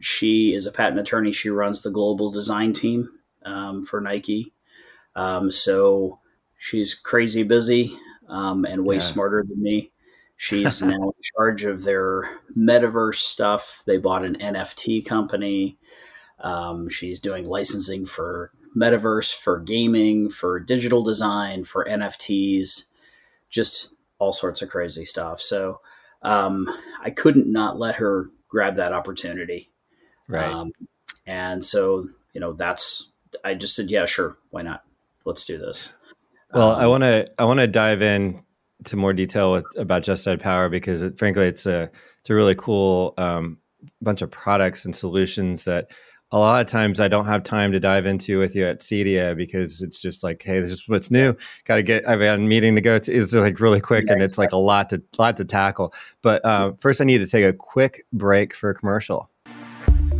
she 0.00 0.54
is 0.54 0.66
a 0.66 0.72
patent 0.72 1.00
attorney. 1.00 1.32
She 1.32 1.50
runs 1.50 1.82
the 1.82 1.90
global 1.90 2.30
design 2.30 2.72
team 2.72 3.08
um, 3.44 3.84
for 3.84 4.00
Nike. 4.00 4.52
Um, 5.16 5.50
so 5.50 6.18
she's 6.64 6.94
crazy 6.94 7.42
busy 7.42 7.94
um, 8.26 8.64
and 8.64 8.86
way 8.86 8.94
yeah. 8.94 9.00
smarter 9.00 9.44
than 9.46 9.62
me. 9.62 9.92
She's 10.38 10.80
now 10.82 10.94
in 10.94 11.12
charge 11.36 11.64
of 11.64 11.84
their 11.84 12.30
metaverse 12.56 13.16
stuff. 13.16 13.82
They 13.86 13.98
bought 13.98 14.24
an 14.24 14.38
NFT 14.38 15.04
company. 15.04 15.76
Um, 16.40 16.88
she's 16.88 17.20
doing 17.20 17.44
licensing 17.44 18.06
for 18.06 18.50
metaverse, 18.74 19.34
for 19.34 19.60
gaming, 19.60 20.30
for 20.30 20.58
digital 20.58 21.02
design, 21.04 21.64
for 21.64 21.84
NFTs, 21.84 22.84
just 23.50 23.90
all 24.18 24.32
sorts 24.32 24.62
of 24.62 24.70
crazy 24.70 25.04
stuff. 25.04 25.42
So 25.42 25.82
um, 26.22 26.66
I 27.02 27.10
couldn't 27.10 27.52
not 27.52 27.78
let 27.78 27.96
her 27.96 28.30
grab 28.48 28.76
that 28.76 28.94
opportunity. 28.94 29.70
Right. 30.28 30.48
Um, 30.48 30.72
and 31.26 31.62
so, 31.62 32.08
you 32.32 32.40
know, 32.40 32.54
that's 32.54 33.14
I 33.44 33.52
just 33.52 33.76
said, 33.76 33.90
yeah, 33.90 34.06
sure, 34.06 34.38
why 34.48 34.62
not? 34.62 34.82
Let's 35.26 35.44
do 35.44 35.58
this. 35.58 35.92
Well, 36.54 36.70
um, 36.70 36.80
I 36.80 36.86
want 36.86 37.02
to 37.02 37.30
I 37.38 37.44
want 37.44 37.60
to 37.60 37.66
dive 37.66 38.02
in 38.02 38.42
to 38.84 38.96
more 38.96 39.12
detail 39.12 39.52
with 39.52 39.66
about 39.76 40.02
Just 40.02 40.26
Add 40.26 40.40
Power 40.40 40.68
because 40.68 41.02
it, 41.02 41.18
frankly, 41.18 41.46
it's 41.46 41.66
a 41.66 41.90
it's 42.20 42.30
a 42.30 42.34
really 42.34 42.54
cool 42.54 43.14
um, 43.18 43.58
bunch 44.00 44.22
of 44.22 44.30
products 44.30 44.84
and 44.84 44.94
solutions 44.94 45.64
that 45.64 45.90
a 46.30 46.38
lot 46.38 46.60
of 46.60 46.66
times 46.66 47.00
I 47.00 47.08
don't 47.08 47.26
have 47.26 47.42
time 47.42 47.70
to 47.72 47.80
dive 47.80 48.06
into 48.06 48.38
with 48.38 48.56
you 48.56 48.66
at 48.66 48.80
Cedia 48.80 49.36
because 49.36 49.82
it's 49.82 49.98
just 49.98 50.24
like, 50.24 50.42
hey, 50.42 50.60
this 50.60 50.72
is 50.72 50.88
what's 50.88 51.10
new. 51.10 51.36
Got 51.64 51.76
to 51.76 51.82
get. 51.82 52.08
I've 52.08 52.20
got 52.20 52.38
a 52.38 52.38
meeting 52.38 52.74
to 52.76 52.80
go 52.80 52.98
to. 52.98 53.12
It's 53.12 53.32
like 53.34 53.60
really 53.60 53.80
quick, 53.80 54.08
and 54.08 54.22
it's 54.22 54.38
like 54.38 54.52
a 54.52 54.56
lot 54.56 54.90
to 54.90 55.02
lot 55.18 55.36
to 55.38 55.44
tackle. 55.44 55.92
But 56.22 56.44
uh, 56.44 56.72
first, 56.80 57.00
I 57.00 57.04
need 57.04 57.18
to 57.18 57.26
take 57.26 57.44
a 57.44 57.52
quick 57.52 58.04
break 58.12 58.54
for 58.54 58.70
a 58.70 58.74
commercial. 58.74 59.30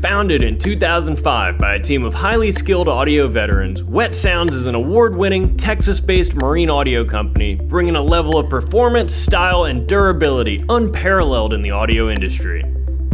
Founded 0.04 0.42
in 0.42 0.58
2005 0.58 1.56
by 1.56 1.76
a 1.76 1.82
team 1.82 2.04
of 2.04 2.12
highly 2.12 2.52
skilled 2.52 2.88
audio 2.88 3.26
veterans, 3.26 3.82
Wet 3.82 4.14
Sounds 4.14 4.54
is 4.54 4.66
an 4.66 4.75
award 4.75 5.16
winning, 5.16 5.56
Texas 5.56 5.99
based 5.99 6.34
marine 6.34 6.68
audio 6.68 7.06
company 7.06 7.54
bringing 7.54 7.96
a 7.96 8.02
level 8.02 8.37
of 8.37 8.50
performance, 8.50 9.14
style, 9.14 9.64
and 9.64 9.88
durability 9.88 10.62
unparalleled 10.68 11.54
in 11.54 11.62
the 11.62 11.70
audio 11.70 12.11
industry. 12.11 12.62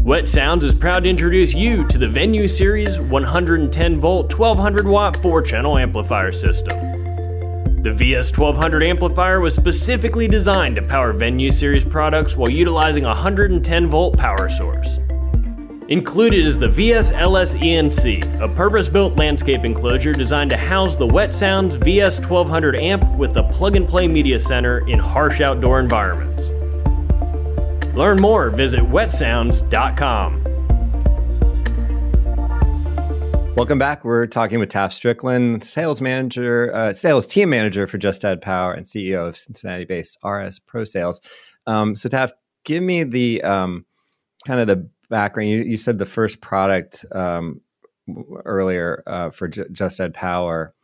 Wet 0.02 0.26
Sounds 0.26 0.64
is 0.64 0.75
proud 0.75 1.04
to 1.04 1.09
introduce 1.09 1.54
you 1.54 1.87
to 1.87 1.97
the 1.97 2.09
Venue 2.09 2.49
Series 2.49 2.99
110 2.99 4.00
volt 4.00 4.37
1200 4.37 4.85
watt 4.85 5.16
4 5.23 5.42
channel 5.42 5.78
amplifier 5.78 6.32
system. 6.32 6.76
The 7.85 7.90
VS1200 7.90 8.85
amplifier 8.85 9.38
was 9.38 9.54
specifically 9.54 10.26
designed 10.26 10.75
to 10.75 10.82
power 10.82 11.12
Venue 11.12 11.52
Series 11.52 11.85
products 11.85 12.35
while 12.35 12.50
utilizing 12.50 13.04
a 13.04 13.11
110 13.11 13.87
volt 13.87 14.18
power 14.18 14.50
source. 14.50 14.99
Included 15.90 16.47
is 16.47 16.56
the 16.56 16.68
VS-LS 16.68 17.56
ENC, 17.56 18.40
a 18.40 18.49
purpose-built 18.54 19.16
landscape 19.16 19.64
enclosure 19.64 20.12
designed 20.12 20.50
to 20.50 20.56
house 20.56 20.94
the 20.94 21.04
Wet 21.04 21.35
Sounds 21.35 21.76
VS1200 21.78 22.80
amp 22.80 23.16
with 23.16 23.35
the 23.35 23.42
plug-and-play 23.42 24.06
media 24.06 24.38
center 24.38 24.87
in 24.87 25.00
harsh 25.00 25.40
outdoor 25.40 25.80
environments. 25.80 26.47
Learn 27.97 28.20
more, 28.20 28.50
visit 28.50 28.82
wetsounds.com. 28.82 30.44
Welcome 33.56 33.80
back. 33.80 34.04
We're 34.04 34.28
talking 34.28 34.61
with 34.61 34.68
Taft 34.68 34.94
Strickland, 34.94 35.64
sales 35.64 36.00
manager, 36.00 36.73
uh, 36.73 36.92
sales 36.92 37.26
team 37.26 37.50
manager 37.50 37.88
for 37.88 37.99
Just 37.99 38.25
Add 38.25 38.40
Power 38.40 38.75
and 38.75 38.87
CEO 38.87 39.26
of 39.26 39.37
Cincinnati-based 39.37 40.18
RS 40.25 40.61
Pro 40.61 40.85
Sales. 40.85 41.20
Um, 41.66 41.97
so, 41.97 42.09
Taft, 42.09 42.35
give 42.64 42.80
me 42.80 43.02
the 43.02 43.42
um, 43.42 43.87
kind 44.47 44.61
of 44.61 44.68
the 44.68 44.88
background, 45.11 45.50
you, 45.50 45.59
you 45.59 45.76
said 45.76 45.99
the 45.99 46.07
first 46.07 46.40
product 46.40 47.05
um, 47.12 47.61
earlier 48.45 49.02
uh, 49.07 49.31
for 49.31 49.49
J- 49.49 49.67
Just 49.73 50.00
Add 50.00 50.14
Power 50.14 50.75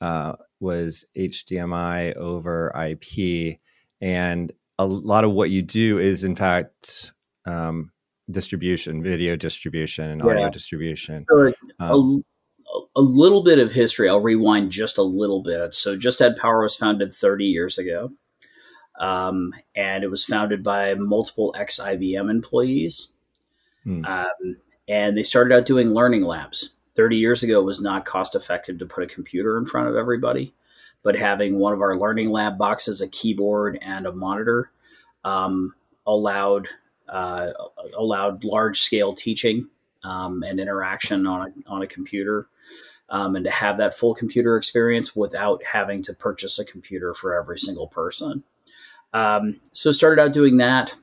uh, 0.00 0.32
was 0.58 1.04
HDMI 1.16 2.16
over 2.16 2.72
IP, 2.74 3.58
and 4.00 4.52
a 4.78 4.84
lot 4.86 5.24
of 5.24 5.30
what 5.30 5.50
you 5.50 5.62
do 5.62 5.98
is, 5.98 6.24
in 6.24 6.34
fact, 6.34 7.12
um, 7.46 7.92
distribution, 8.30 9.02
video 9.02 9.36
distribution, 9.36 10.10
and 10.10 10.22
yeah. 10.24 10.30
audio 10.30 10.50
distribution. 10.50 11.24
So, 11.30 11.52
um, 11.78 12.24
a, 12.74 12.80
a, 12.96 13.00
little 13.00 13.44
bit 13.44 13.58
of 13.58 13.72
history. 13.72 14.08
I'll 14.08 14.20
rewind 14.20 14.72
just 14.72 14.98
a 14.98 15.02
little 15.02 15.42
bit. 15.42 15.74
So, 15.74 15.96
Just 15.96 16.20
Add 16.20 16.36
Power 16.36 16.62
was 16.62 16.76
founded 16.76 17.14
30 17.14 17.44
years 17.44 17.78
ago. 17.78 18.10
Um, 18.98 19.52
and 19.74 20.04
it 20.04 20.10
was 20.10 20.24
founded 20.24 20.62
by 20.62 20.94
multiple 20.94 21.54
ex 21.58 21.80
IBM 21.80 22.30
employees. 22.30 23.13
Hmm. 23.84 24.04
Um, 24.04 24.56
and 24.88 25.16
they 25.16 25.22
started 25.22 25.54
out 25.54 25.66
doing 25.66 25.88
learning 25.88 26.22
labs. 26.22 26.70
30 26.96 27.16
years 27.16 27.42
ago, 27.42 27.60
it 27.60 27.64
was 27.64 27.80
not 27.80 28.04
cost 28.04 28.34
effective 28.34 28.78
to 28.78 28.86
put 28.86 29.04
a 29.04 29.14
computer 29.14 29.58
in 29.58 29.66
front 29.66 29.88
of 29.88 29.96
everybody, 29.96 30.54
but 31.02 31.16
having 31.16 31.58
one 31.58 31.72
of 31.72 31.80
our 31.80 31.96
learning 31.96 32.30
lab 32.30 32.56
boxes, 32.56 33.00
a 33.00 33.08
keyboard, 33.08 33.78
and 33.82 34.06
a 34.06 34.12
monitor 34.12 34.70
um, 35.24 35.74
allowed 36.06 36.68
uh, 37.08 37.52
allowed 37.96 38.44
large 38.44 38.80
scale 38.80 39.12
teaching 39.12 39.68
um, 40.04 40.42
and 40.42 40.58
interaction 40.58 41.26
on 41.26 41.48
a, 41.48 41.70
on 41.70 41.82
a 41.82 41.86
computer. 41.86 42.48
Um, 43.10 43.36
and 43.36 43.44
to 43.44 43.50
have 43.50 43.76
that 43.78 43.92
full 43.92 44.14
computer 44.14 44.56
experience 44.56 45.14
without 45.14 45.62
having 45.70 46.00
to 46.02 46.14
purchase 46.14 46.58
a 46.58 46.64
computer 46.64 47.12
for 47.12 47.38
every 47.38 47.58
single 47.58 47.86
person. 47.86 48.42
Um, 49.12 49.60
so 49.72 49.92
started 49.92 50.22
out 50.22 50.32
doing 50.32 50.56
that, 50.56 50.96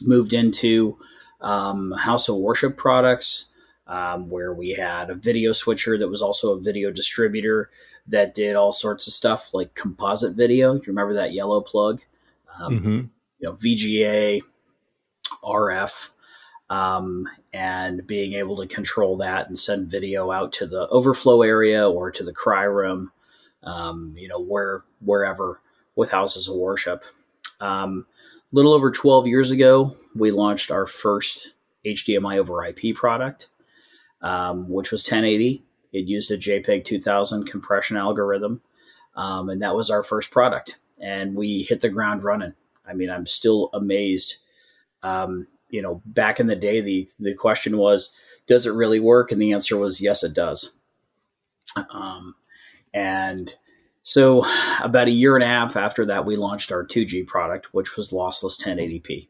moved 0.00 0.32
into 0.32 0.98
um, 1.40 1.92
House 1.92 2.28
of 2.28 2.36
Worship 2.36 2.76
products, 2.76 3.46
um, 3.86 4.28
where 4.28 4.52
we 4.52 4.70
had 4.70 5.10
a 5.10 5.14
video 5.14 5.52
switcher 5.52 5.98
that 5.98 6.08
was 6.08 6.22
also 6.22 6.52
a 6.52 6.60
video 6.60 6.90
distributor 6.90 7.70
that 8.08 8.34
did 8.34 8.56
all 8.56 8.72
sorts 8.72 9.06
of 9.06 9.12
stuff 9.12 9.52
like 9.54 9.74
composite 9.74 10.34
video. 10.34 10.74
You 10.74 10.82
remember 10.86 11.14
that 11.14 11.32
yellow 11.32 11.60
plug? 11.60 12.00
Um, 12.58 12.78
mm-hmm. 12.78 12.88
You 12.88 13.42
know, 13.42 13.52
VGA, 13.52 14.40
RF, 15.44 16.10
um, 16.70 17.28
and 17.52 18.06
being 18.06 18.34
able 18.34 18.56
to 18.58 18.66
control 18.66 19.16
that 19.18 19.48
and 19.48 19.58
send 19.58 19.90
video 19.90 20.30
out 20.30 20.52
to 20.54 20.66
the 20.66 20.88
overflow 20.88 21.42
area 21.42 21.88
or 21.88 22.10
to 22.10 22.24
the 22.24 22.32
cry 22.32 22.64
room, 22.64 23.12
um, 23.62 24.14
you 24.16 24.28
know, 24.28 24.40
where 24.40 24.82
wherever 25.00 25.60
with 25.96 26.10
houses 26.10 26.48
of 26.48 26.56
worship. 26.56 27.04
Um, 27.60 28.06
little 28.52 28.72
over 28.72 28.90
12 28.90 29.26
years 29.26 29.50
ago, 29.50 29.96
we 30.14 30.30
launched 30.30 30.70
our 30.70 30.86
first 30.86 31.52
HDMI 31.84 32.38
over 32.38 32.64
IP 32.64 32.96
product, 32.96 33.48
um, 34.22 34.68
which 34.68 34.90
was 34.90 35.02
1080. 35.04 35.64
It 35.92 36.06
used 36.06 36.30
a 36.30 36.36
JPEG 36.36 36.84
2000 36.84 37.46
compression 37.46 37.96
algorithm, 37.96 38.60
um, 39.16 39.48
and 39.48 39.62
that 39.62 39.76
was 39.76 39.90
our 39.90 40.02
first 40.02 40.30
product. 40.30 40.78
and 41.00 41.34
we 41.36 41.62
hit 41.62 41.80
the 41.80 41.88
ground 41.88 42.24
running. 42.24 42.54
I 42.86 42.94
mean, 42.94 43.10
I'm 43.10 43.26
still 43.26 43.70
amazed. 43.72 44.36
Um, 45.02 45.46
you 45.68 45.82
know, 45.82 46.02
back 46.06 46.40
in 46.40 46.46
the 46.46 46.56
day, 46.56 46.80
the 46.80 47.08
the 47.20 47.34
question 47.34 47.76
was, 47.76 48.12
does 48.46 48.66
it 48.66 48.72
really 48.72 49.00
work? 49.00 49.30
And 49.30 49.40
the 49.40 49.52
answer 49.52 49.76
was, 49.76 50.00
yes, 50.00 50.24
it 50.24 50.34
does. 50.34 50.76
Um, 51.90 52.34
and 52.94 53.52
so, 54.08 54.46
about 54.82 55.08
a 55.08 55.10
year 55.10 55.34
and 55.34 55.44
a 55.44 55.46
half 55.46 55.76
after 55.76 56.06
that, 56.06 56.24
we 56.24 56.34
launched 56.34 56.72
our 56.72 56.82
2G 56.82 57.26
product, 57.26 57.74
which 57.74 57.94
was 57.94 58.10
lossless 58.10 58.58
1080p. 58.58 59.28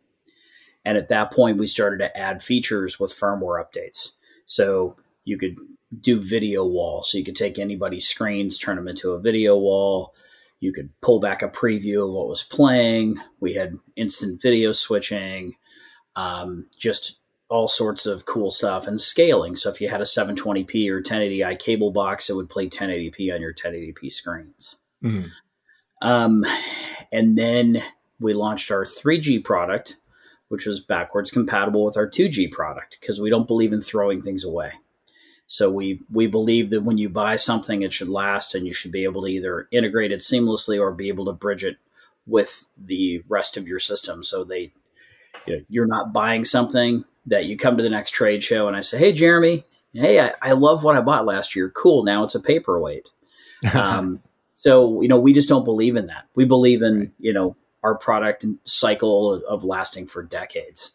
And 0.84 0.96
at 0.96 1.08
that 1.08 1.32
point, 1.32 1.58
we 1.58 1.66
started 1.66 1.98
to 1.98 2.16
add 2.16 2.44
features 2.44 3.00
with 3.00 3.12
firmware 3.12 3.60
updates. 3.60 4.12
So 4.46 4.94
you 5.24 5.36
could 5.36 5.58
do 6.00 6.20
video 6.20 6.64
wall. 6.64 7.02
So 7.02 7.18
you 7.18 7.24
could 7.24 7.34
take 7.34 7.58
anybody's 7.58 8.06
screens, 8.06 8.56
turn 8.56 8.76
them 8.76 8.86
into 8.86 9.10
a 9.10 9.20
video 9.20 9.58
wall. 9.58 10.14
You 10.60 10.72
could 10.72 10.90
pull 11.00 11.18
back 11.18 11.42
a 11.42 11.48
preview 11.48 12.06
of 12.06 12.14
what 12.14 12.28
was 12.28 12.44
playing. 12.44 13.20
We 13.40 13.54
had 13.54 13.80
instant 13.96 14.40
video 14.40 14.70
switching, 14.70 15.56
um, 16.14 16.66
just 16.76 17.17
all 17.48 17.68
sorts 17.68 18.06
of 18.06 18.26
cool 18.26 18.50
stuff 18.50 18.86
and 18.86 19.00
scaling. 19.00 19.56
So 19.56 19.70
if 19.70 19.80
you 19.80 19.88
had 19.88 20.00
a 20.00 20.04
720p 20.04 20.88
or 20.90 21.02
1080i 21.02 21.58
cable 21.58 21.90
box, 21.90 22.28
it 22.28 22.36
would 22.36 22.50
play 22.50 22.68
1080p 22.68 23.34
on 23.34 23.40
your 23.40 23.54
1080p 23.54 24.12
screens. 24.12 24.76
Mm-hmm. 25.02 25.28
Um, 26.06 26.44
and 27.10 27.38
then 27.38 27.82
we 28.20 28.34
launched 28.34 28.70
our 28.70 28.84
3G 28.84 29.44
product, 29.44 29.96
which 30.48 30.66
was 30.66 30.80
backwards 30.80 31.30
compatible 31.30 31.84
with 31.84 31.96
our 31.96 32.08
2G 32.08 32.52
product 32.52 32.98
because 33.00 33.20
we 33.20 33.30
don't 33.30 33.48
believe 33.48 33.72
in 33.72 33.80
throwing 33.80 34.20
things 34.20 34.44
away. 34.44 34.72
So 35.50 35.70
we 35.70 36.00
we 36.12 36.26
believe 36.26 36.68
that 36.70 36.82
when 36.82 36.98
you 36.98 37.08
buy 37.08 37.36
something, 37.36 37.80
it 37.80 37.94
should 37.94 38.10
last, 38.10 38.54
and 38.54 38.66
you 38.66 38.72
should 38.74 38.92
be 38.92 39.04
able 39.04 39.22
to 39.22 39.28
either 39.28 39.66
integrate 39.70 40.12
it 40.12 40.20
seamlessly 40.20 40.78
or 40.78 40.92
be 40.92 41.08
able 41.08 41.24
to 41.24 41.32
bridge 41.32 41.64
it 41.64 41.78
with 42.26 42.66
the 42.76 43.22
rest 43.28 43.56
of 43.56 43.66
your 43.66 43.78
system. 43.78 44.22
So 44.22 44.44
they 44.44 44.72
you're 45.70 45.86
not 45.86 46.12
buying 46.12 46.44
something 46.44 47.04
that 47.28 47.46
you 47.46 47.56
come 47.56 47.76
to 47.76 47.82
the 47.82 47.90
next 47.90 48.10
trade 48.10 48.42
show 48.42 48.68
and 48.68 48.76
I 48.76 48.80
say, 48.80 48.98
"Hey, 48.98 49.12
Jeremy, 49.12 49.64
hey, 49.92 50.20
I, 50.20 50.34
I 50.42 50.52
love 50.52 50.84
what 50.84 50.96
I 50.96 51.00
bought 51.00 51.26
last 51.26 51.54
year. 51.56 51.70
Cool, 51.70 52.04
now 52.04 52.24
it's 52.24 52.34
a 52.34 52.40
paperweight." 52.40 53.08
um, 53.74 54.20
so 54.52 55.00
you 55.00 55.08
know, 55.08 55.18
we 55.18 55.32
just 55.32 55.48
don't 55.48 55.64
believe 55.64 55.96
in 55.96 56.06
that. 56.06 56.26
We 56.34 56.44
believe 56.44 56.82
in 56.82 56.98
right. 56.98 57.10
you 57.18 57.32
know 57.32 57.56
our 57.82 57.96
product 57.96 58.44
cycle 58.64 59.34
of 59.44 59.64
lasting 59.64 60.06
for 60.06 60.22
decades. 60.22 60.94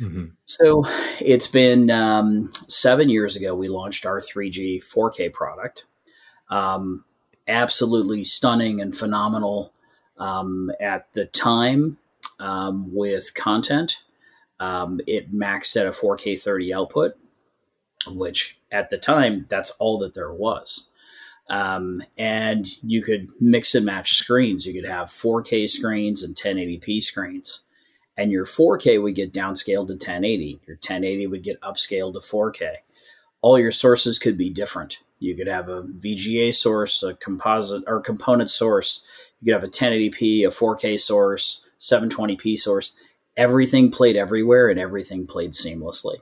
Mm-hmm. 0.00 0.26
So 0.46 0.84
it's 1.20 1.48
been 1.48 1.90
um, 1.90 2.50
seven 2.68 3.08
years 3.08 3.36
ago 3.36 3.54
we 3.54 3.68
launched 3.68 4.06
our 4.06 4.20
3G 4.20 4.82
4K 4.84 5.32
product. 5.32 5.86
Um, 6.50 7.04
absolutely 7.48 8.24
stunning 8.24 8.80
and 8.80 8.96
phenomenal 8.96 9.72
um, 10.18 10.70
at 10.80 11.12
the 11.14 11.26
time 11.26 11.98
um, 12.38 12.94
with 12.94 13.34
content. 13.34 14.02
Um, 14.60 15.00
it 15.06 15.32
maxed 15.32 15.80
at 15.80 15.86
a 15.86 15.90
4K 15.90 16.40
30 16.40 16.74
output, 16.74 17.12
which 18.08 18.58
at 18.72 18.90
the 18.90 18.98
time 18.98 19.44
that's 19.48 19.70
all 19.72 19.98
that 19.98 20.14
there 20.14 20.32
was. 20.32 20.88
Um, 21.50 22.02
and 22.18 22.68
you 22.82 23.02
could 23.02 23.30
mix 23.40 23.74
and 23.74 23.86
match 23.86 24.14
screens. 24.14 24.66
You 24.66 24.74
could 24.80 24.90
have 24.90 25.08
4K 25.08 25.68
screens 25.68 26.22
and 26.22 26.34
1080p 26.34 27.02
screens 27.02 27.62
and 28.18 28.32
your 28.32 28.44
4K 28.44 29.00
would 29.00 29.14
get 29.14 29.32
downscaled 29.32 29.86
to 29.86 29.94
1080. 29.94 30.60
Your 30.66 30.74
1080 30.76 31.28
would 31.28 31.44
get 31.44 31.60
upscaled 31.62 32.14
to 32.14 32.18
4K. 32.18 32.74
All 33.40 33.58
your 33.58 33.70
sources 33.70 34.18
could 34.18 34.36
be 34.36 34.50
different. 34.50 34.98
You 35.20 35.36
could 35.36 35.46
have 35.46 35.68
a 35.68 35.82
VGA 35.82 36.52
source, 36.52 37.02
a 37.04 37.14
composite 37.14 37.84
or 37.86 38.00
component 38.00 38.50
source. 38.50 39.04
You 39.40 39.46
could 39.46 39.60
have 39.60 39.68
a 39.68 39.72
1080p, 39.72 40.44
a 40.44 40.48
4K 40.48 40.98
source, 40.98 41.70
720p 41.78 42.58
source. 42.58 42.96
Everything 43.38 43.90
played 43.90 44.16
everywhere 44.16 44.68
and 44.68 44.78
everything 44.78 45.26
played 45.26 45.52
seamlessly. 45.52 46.16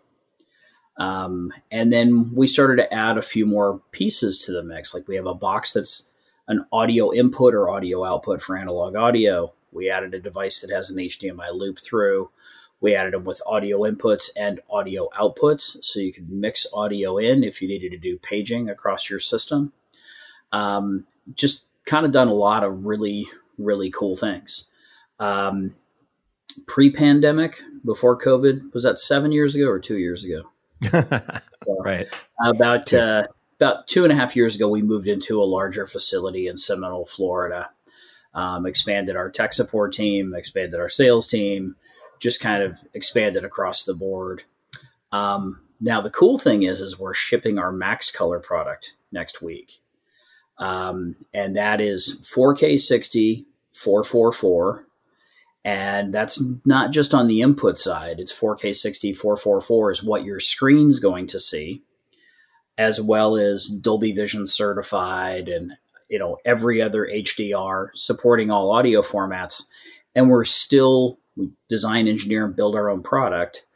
Um, 0.98 1.52
and 1.70 1.92
then 1.92 2.32
we 2.32 2.46
started 2.46 2.76
to 2.76 2.94
add 2.94 3.18
a 3.18 3.22
few 3.22 3.46
more 3.46 3.82
pieces 3.90 4.40
to 4.40 4.52
the 4.52 4.62
mix. 4.62 4.94
Like 4.94 5.08
we 5.08 5.16
have 5.16 5.26
a 5.26 5.34
box 5.34 5.72
that's 5.72 6.04
an 6.48 6.64
audio 6.72 7.12
input 7.12 7.54
or 7.54 7.68
audio 7.68 8.04
output 8.04 8.40
for 8.40 8.56
analog 8.56 8.94
audio. 8.94 9.52
We 9.72 9.90
added 9.90 10.14
a 10.14 10.20
device 10.20 10.60
that 10.60 10.70
has 10.70 10.88
an 10.88 10.96
HDMI 10.96 11.52
loop 11.52 11.78
through. 11.78 12.30
We 12.80 12.94
added 12.94 13.14
them 13.14 13.24
with 13.24 13.42
audio 13.46 13.80
inputs 13.80 14.30
and 14.36 14.60
audio 14.70 15.08
outputs, 15.18 15.82
so 15.82 15.98
you 15.98 16.12
could 16.12 16.30
mix 16.30 16.66
audio 16.72 17.18
in 17.18 17.42
if 17.42 17.60
you 17.60 17.68
needed 17.68 17.90
to 17.92 17.98
do 17.98 18.18
paging 18.18 18.68
across 18.68 19.08
your 19.08 19.20
system. 19.20 19.72
Um, 20.52 21.06
just 21.34 21.64
kind 21.84 22.04
of 22.06 22.12
done 22.12 22.28
a 22.28 22.34
lot 22.34 22.64
of 22.64 22.84
really, 22.84 23.28
really 23.58 23.90
cool 23.90 24.14
things. 24.14 24.66
Um, 25.18 25.74
Pre 26.66 26.90
pandemic, 26.90 27.60
before 27.84 28.18
COVID, 28.18 28.72
was 28.72 28.84
that 28.84 28.98
seven 28.98 29.32
years 29.32 29.54
ago 29.54 29.68
or 29.68 29.78
two 29.78 29.98
years 29.98 30.24
ago? 30.24 30.42
so 31.62 31.82
right. 31.82 32.06
About, 32.44 32.92
uh, 32.92 33.26
about 33.58 33.86
two 33.86 34.04
and 34.04 34.12
a 34.12 34.16
half 34.16 34.36
years 34.36 34.56
ago, 34.56 34.68
we 34.68 34.82
moved 34.82 35.08
into 35.08 35.42
a 35.42 35.44
larger 35.44 35.86
facility 35.86 36.48
in 36.48 36.56
Seminole, 36.56 37.06
Florida 37.06 37.70
um, 38.36 38.66
expanded 38.66 39.16
our 39.16 39.30
tech 39.30 39.52
support 39.52 39.94
team, 39.94 40.34
expanded 40.34 40.78
our 40.78 40.90
sales 40.90 41.26
team, 41.26 41.74
just 42.20 42.40
kind 42.40 42.62
of 42.62 42.78
expanded 42.92 43.44
across 43.44 43.84
the 43.84 43.94
board. 43.94 44.44
Um, 45.10 45.62
now 45.80 46.02
the 46.02 46.10
cool 46.10 46.38
thing 46.38 46.62
is, 46.62 46.82
is 46.82 46.98
we're 46.98 47.14
shipping 47.14 47.58
our 47.58 47.72
Max 47.72 48.10
Color 48.10 48.38
product 48.40 48.94
next 49.10 49.40
week, 49.40 49.80
um, 50.58 51.16
and 51.32 51.56
that 51.56 51.80
is 51.80 52.20
4K 52.22 52.78
60 52.78 53.46
444. 53.72 54.86
And 55.66 56.14
that's 56.14 56.40
not 56.64 56.92
just 56.92 57.12
on 57.12 57.26
the 57.26 57.40
input 57.40 57.76
side. 57.76 58.20
It's 58.20 58.32
4K 58.32 58.72
60 58.72 59.12
444 59.12 59.90
is 59.90 60.02
what 60.02 60.24
your 60.24 60.38
screen's 60.38 61.00
going 61.00 61.26
to 61.26 61.40
see, 61.40 61.82
as 62.78 63.00
well 63.00 63.36
as 63.36 63.66
Dolby 63.66 64.12
Vision 64.12 64.46
certified 64.46 65.48
and 65.48 65.72
you 66.08 66.20
know 66.20 66.38
every 66.44 66.80
other 66.80 67.04
HDR, 67.12 67.88
supporting 67.94 68.48
all 68.48 68.70
audio 68.70 69.02
formats, 69.02 69.64
and 70.14 70.30
we're 70.30 70.44
still 70.44 71.18
we 71.36 71.50
design, 71.68 72.06
engineer, 72.06 72.44
and 72.44 72.54
build 72.54 72.76
our 72.76 72.88
own 72.88 73.02
product, 73.02 73.66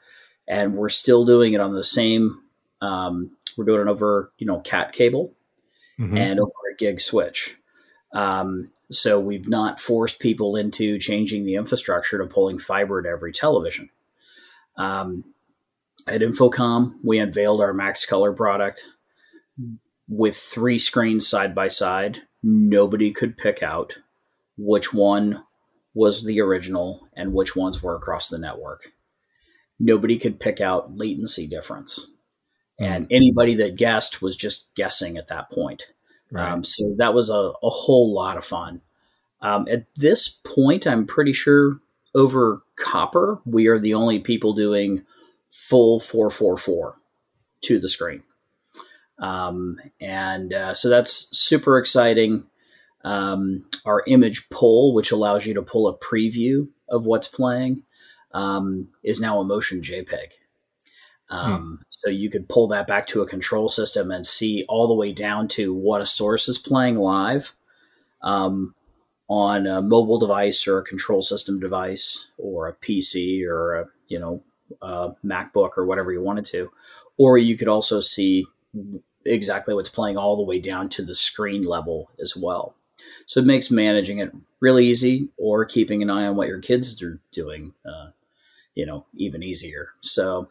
and 0.46 0.76
we're 0.76 0.90
still 0.90 1.24
doing 1.24 1.54
it 1.54 1.60
on 1.60 1.74
the 1.74 1.82
same. 1.82 2.40
Um, 2.80 3.32
we're 3.56 3.64
doing 3.64 3.80
it 3.80 3.90
over 3.90 4.30
you 4.38 4.46
know 4.46 4.60
cat 4.60 4.92
cable 4.92 5.34
mm-hmm. 5.98 6.16
and 6.16 6.38
over 6.38 6.52
a 6.72 6.76
gig 6.76 7.00
switch. 7.00 7.56
Um, 8.12 8.70
so 8.90 9.20
we've 9.20 9.48
not 9.48 9.78
forced 9.78 10.18
people 10.18 10.56
into 10.56 10.98
changing 10.98 11.44
the 11.44 11.54
infrastructure 11.54 12.18
to 12.18 12.26
pulling 12.26 12.58
fiber 12.58 13.02
to 13.02 13.08
every 13.08 13.32
television. 13.32 13.90
Um, 14.76 15.24
at 16.08 16.20
InfoComm, 16.20 16.94
we 17.04 17.18
unveiled 17.18 17.60
our 17.60 17.72
Max 17.72 18.04
Color 18.06 18.32
product 18.32 18.86
with 20.10 20.36
three 20.36 20.78
screens 20.78 21.26
side 21.26 21.54
by 21.54 21.68
side, 21.68 22.22
nobody 22.42 23.12
could 23.12 23.38
pick 23.38 23.62
out 23.62 23.96
which 24.58 24.92
one 24.92 25.42
was 25.94 26.24
the 26.24 26.40
original 26.40 27.08
and 27.16 27.32
which 27.32 27.56
ones 27.56 27.82
were 27.82 27.96
across 27.96 28.28
the 28.28 28.38
network. 28.38 28.92
Nobody 29.78 30.18
could 30.18 30.40
pick 30.40 30.60
out 30.60 30.96
latency 30.96 31.46
difference. 31.46 32.10
Mm. 32.80 32.86
And 32.86 33.06
anybody 33.10 33.54
that 33.56 33.76
guessed 33.76 34.20
was 34.20 34.36
just 34.36 34.66
guessing 34.74 35.16
at 35.16 35.28
that 35.28 35.50
point. 35.50 35.86
Right. 36.30 36.50
Um, 36.50 36.64
so 36.64 36.94
that 36.98 37.14
was 37.14 37.30
a, 37.30 37.52
a, 37.62 37.70
whole 37.70 38.14
lot 38.14 38.36
of 38.36 38.44
fun. 38.44 38.80
Um, 39.40 39.66
at 39.68 39.86
this 39.96 40.28
point, 40.28 40.86
I'm 40.86 41.06
pretty 41.06 41.32
sure 41.32 41.80
over 42.14 42.62
copper, 42.76 43.40
we 43.44 43.66
are 43.66 43.78
the 43.78 43.94
only 43.94 44.20
people 44.20 44.52
doing 44.52 45.04
full 45.50 46.00
444 46.00 46.96
to 47.62 47.80
the 47.80 47.88
screen. 47.88 48.22
Um, 49.18 49.78
and 50.00 50.52
uh, 50.52 50.74
so 50.74 50.88
that's 50.88 51.28
super 51.36 51.78
exciting. 51.78 52.44
Um, 53.04 53.64
our 53.84 54.02
image 54.06 54.48
pull, 54.50 54.94
which 54.94 55.10
allows 55.10 55.46
you 55.46 55.54
to 55.54 55.62
pull 55.62 55.88
a 55.88 55.96
preview 55.98 56.68
of 56.88 57.06
what's 57.06 57.28
playing, 57.28 57.82
um, 58.32 58.88
is 59.02 59.20
now 59.20 59.40
a 59.40 59.44
motion 59.44 59.82
JPEG. 59.82 60.32
Um, 61.30 61.78
hmm. 61.78 61.82
So 61.88 62.10
you 62.10 62.28
could 62.30 62.48
pull 62.48 62.66
that 62.68 62.86
back 62.86 63.06
to 63.08 63.22
a 63.22 63.26
control 63.26 63.68
system 63.68 64.10
and 64.10 64.26
see 64.26 64.64
all 64.68 64.88
the 64.88 64.94
way 64.94 65.12
down 65.12 65.48
to 65.48 65.72
what 65.72 66.00
a 66.00 66.06
source 66.06 66.48
is 66.48 66.58
playing 66.58 66.96
live 66.96 67.54
um, 68.22 68.74
on 69.28 69.66
a 69.66 69.80
mobile 69.80 70.18
device 70.18 70.66
or 70.66 70.78
a 70.78 70.84
control 70.84 71.22
system 71.22 71.60
device 71.60 72.28
or 72.38 72.68
a 72.68 72.74
PC 72.74 73.46
or 73.46 73.74
a 73.76 73.86
you 74.08 74.18
know 74.18 74.42
a 74.82 75.10
MacBook 75.24 75.70
or 75.76 75.86
whatever 75.86 76.12
you 76.12 76.22
wanted 76.22 76.46
to, 76.46 76.70
or 77.16 77.38
you 77.38 77.56
could 77.56 77.68
also 77.68 78.00
see 78.00 78.44
exactly 79.24 79.74
what's 79.74 79.88
playing 79.88 80.16
all 80.16 80.36
the 80.36 80.42
way 80.42 80.58
down 80.58 80.88
to 80.88 81.02
the 81.02 81.14
screen 81.14 81.62
level 81.62 82.10
as 82.20 82.36
well. 82.36 82.74
So 83.26 83.40
it 83.40 83.46
makes 83.46 83.70
managing 83.70 84.18
it 84.18 84.32
really 84.60 84.86
easy 84.86 85.28
or 85.36 85.64
keeping 85.64 86.02
an 86.02 86.10
eye 86.10 86.26
on 86.26 86.36
what 86.36 86.48
your 86.48 86.60
kids 86.60 87.02
are 87.02 87.18
doing, 87.32 87.72
uh, 87.84 88.10
you 88.74 88.86
know, 88.86 89.06
even 89.14 89.42
easier. 89.42 89.90
So, 90.00 90.48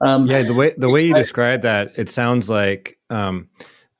um, 0.00 0.26
yeah, 0.26 0.42
the 0.42 0.54
way 0.54 0.74
the 0.76 0.90
way 0.90 1.02
you 1.02 1.14
describe 1.14 1.62
that, 1.62 1.92
it 1.96 2.10
sounds 2.10 2.50
like 2.50 2.98
um, 3.10 3.48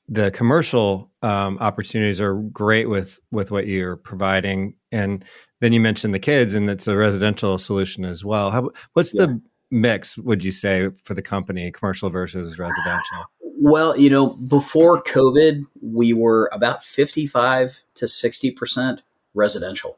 the 0.07 0.31
commercial 0.31 1.11
um, 1.21 1.57
opportunities 1.59 2.21
are 2.21 2.35
great 2.35 2.87
with 2.89 3.19
with 3.31 3.51
what 3.51 3.67
you're 3.67 3.97
providing, 3.97 4.75
and 4.91 5.25
then 5.59 5.73
you 5.73 5.81
mentioned 5.81 6.13
the 6.13 6.19
kids, 6.19 6.53
and 6.53 6.69
it's 6.69 6.87
a 6.87 6.95
residential 6.95 7.57
solution 7.57 8.05
as 8.05 8.23
well. 8.23 8.51
How, 8.51 8.69
what's 8.93 9.13
yeah. 9.13 9.25
the 9.25 9.41
mix? 9.71 10.17
Would 10.17 10.43
you 10.43 10.51
say 10.51 10.89
for 11.03 11.13
the 11.13 11.21
company, 11.21 11.71
commercial 11.71 12.09
versus 12.09 12.59
residential? 12.59 13.25
Well, 13.59 13.97
you 13.97 14.11
know, 14.11 14.37
before 14.49 15.01
COVID, 15.01 15.63
we 15.81 16.13
were 16.13 16.49
about 16.53 16.83
fifty-five 16.83 17.79
to 17.95 18.07
sixty 18.07 18.51
percent 18.51 19.01
residential. 19.33 19.97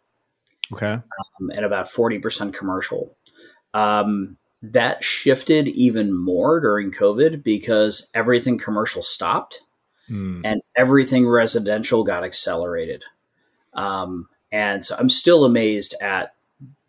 Okay, 0.71 0.93
um, 0.93 1.49
and 1.53 1.65
about 1.65 1.89
forty 1.89 2.19
percent 2.19 2.53
commercial. 2.53 3.15
Um, 3.73 4.37
that 4.61 5.03
shifted 5.03 5.67
even 5.69 6.13
more 6.13 6.59
during 6.59 6.91
COVID 6.91 7.43
because 7.43 8.09
everything 8.13 8.57
commercial 8.57 9.01
stopped 9.01 9.61
mm. 10.09 10.41
and 10.43 10.61
everything 10.75 11.27
residential 11.27 12.03
got 12.03 12.23
accelerated. 12.23 13.03
Um, 13.73 14.27
and 14.51 14.83
so 14.83 14.95
I'm 14.97 15.09
still 15.09 15.45
amazed 15.45 15.95
at 16.01 16.33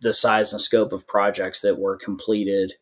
the 0.00 0.12
size 0.12 0.52
and 0.52 0.60
scope 0.60 0.92
of 0.92 1.06
projects 1.06 1.60
that 1.60 1.78
were 1.78 1.96
completed, 1.96 2.74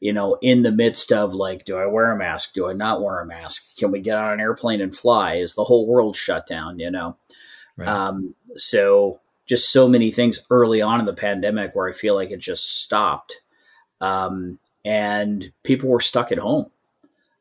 you 0.00 0.12
know, 0.12 0.38
in 0.40 0.62
the 0.62 0.72
midst 0.72 1.12
of 1.12 1.34
like, 1.34 1.64
do 1.64 1.76
I 1.76 1.86
wear 1.86 2.10
a 2.10 2.16
mask? 2.16 2.54
Do 2.54 2.68
I 2.68 2.72
not 2.72 3.02
wear 3.02 3.20
a 3.20 3.26
mask? 3.26 3.76
Can 3.76 3.90
we 3.92 4.00
get 4.00 4.16
on 4.16 4.32
an 4.32 4.40
airplane 4.40 4.80
and 4.80 4.96
fly? 4.96 5.34
Is 5.34 5.54
the 5.54 5.64
whole 5.64 5.86
world 5.86 6.16
shut 6.16 6.46
down, 6.46 6.78
you 6.78 6.90
know? 6.90 7.16
Right. 7.76 7.88
Um, 7.88 8.34
so 8.56 9.20
just 9.46 9.72
so 9.72 9.86
many 9.86 10.10
things 10.10 10.44
early 10.50 10.80
on 10.80 11.00
in 11.00 11.06
the 11.06 11.12
pandemic 11.12 11.74
where 11.74 11.88
I 11.88 11.92
feel 11.92 12.14
like 12.14 12.30
it 12.30 12.40
just 12.40 12.82
stopped. 12.82 13.40
Um, 14.02 14.58
and 14.84 15.50
people 15.62 15.88
were 15.88 16.00
stuck 16.00 16.30
at 16.32 16.38
home 16.38 16.70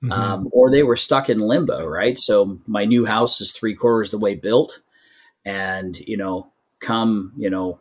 mm-hmm. 0.04 0.12
um, 0.12 0.50
or 0.52 0.72
they 0.72 0.84
were 0.84 0.96
stuck 0.96 1.30
in 1.30 1.40
limbo, 1.40 1.86
right? 1.86 2.18
So 2.18 2.60
my 2.68 2.86
new 2.86 3.06
house 3.06 3.42
is 3.42 3.52
three 3.52 3.76
quarters 3.76 4.12
the 4.12 4.18
way 4.18 4.36
built, 4.36 4.80
and 5.46 6.00
you 6.00 6.18
know, 6.18 6.48
come 6.80 7.34
you 7.38 7.50
know, 7.50 7.80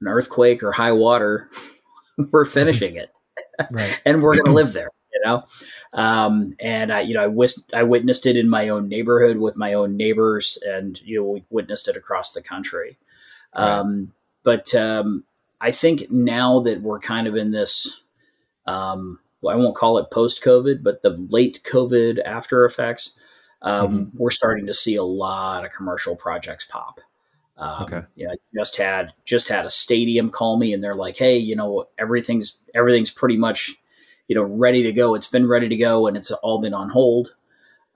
an 0.00 0.08
earthquake 0.08 0.62
or 0.62 0.72
high 0.72 0.92
water, 0.92 1.50
we're 2.30 2.44
finishing 2.44 2.96
it, 2.96 3.10
right. 3.70 4.00
and 4.04 4.22
we're 4.22 4.34
going 4.34 4.46
to 4.46 4.52
live 4.52 4.72
there. 4.72 4.90
You 5.12 5.20
know, 5.24 5.44
um, 5.92 6.56
and 6.58 6.92
I, 6.92 7.02
you 7.02 7.14
know, 7.14 7.22
I, 7.22 7.28
wis- 7.28 7.62
I 7.72 7.84
witnessed 7.84 8.26
it 8.26 8.36
in 8.36 8.50
my 8.50 8.68
own 8.68 8.88
neighborhood 8.88 9.38
with 9.38 9.56
my 9.56 9.74
own 9.74 9.96
neighbors, 9.96 10.58
and 10.66 11.00
you 11.02 11.20
know, 11.20 11.24
we 11.24 11.44
witnessed 11.50 11.86
it 11.86 11.96
across 11.96 12.32
the 12.32 12.42
country. 12.42 12.98
Right. 13.54 13.78
Um, 13.78 14.12
but 14.42 14.74
um, 14.74 15.22
I 15.60 15.70
think 15.70 16.10
now 16.10 16.60
that 16.60 16.82
we're 16.82 17.00
kind 17.00 17.26
of 17.26 17.36
in 17.36 17.50
this 17.50 18.02
um, 18.66 19.18
I 19.46 19.56
won't 19.56 19.76
call 19.76 19.98
it 19.98 20.10
post 20.10 20.42
COVID, 20.42 20.82
but 20.82 21.02
the 21.02 21.26
late 21.30 21.60
COVID 21.64 22.22
after 22.24 22.64
effects, 22.64 23.14
um, 23.62 23.88
mm-hmm. 23.88 24.18
we're 24.18 24.30
starting 24.30 24.66
to 24.66 24.74
see 24.74 24.96
a 24.96 25.02
lot 25.02 25.64
of 25.64 25.72
commercial 25.72 26.16
projects 26.16 26.64
pop. 26.64 27.00
Um, 27.56 27.82
okay. 27.84 28.02
Yeah, 28.16 28.30
I 28.32 28.36
just 28.54 28.76
had 28.76 29.12
just 29.24 29.48
had 29.48 29.64
a 29.64 29.70
stadium 29.70 30.30
call 30.30 30.56
me, 30.56 30.72
and 30.72 30.82
they're 30.82 30.96
like, 30.96 31.16
"Hey, 31.16 31.38
you 31.38 31.54
know, 31.54 31.86
everything's 31.98 32.58
everything's 32.74 33.10
pretty 33.10 33.36
much, 33.36 33.74
you 34.28 34.34
know, 34.34 34.42
ready 34.42 34.82
to 34.84 34.92
go. 34.92 35.14
It's 35.14 35.28
been 35.28 35.46
ready 35.46 35.68
to 35.68 35.76
go, 35.76 36.06
and 36.06 36.16
it's 36.16 36.32
all 36.32 36.60
been 36.60 36.74
on 36.74 36.88
hold." 36.88 37.34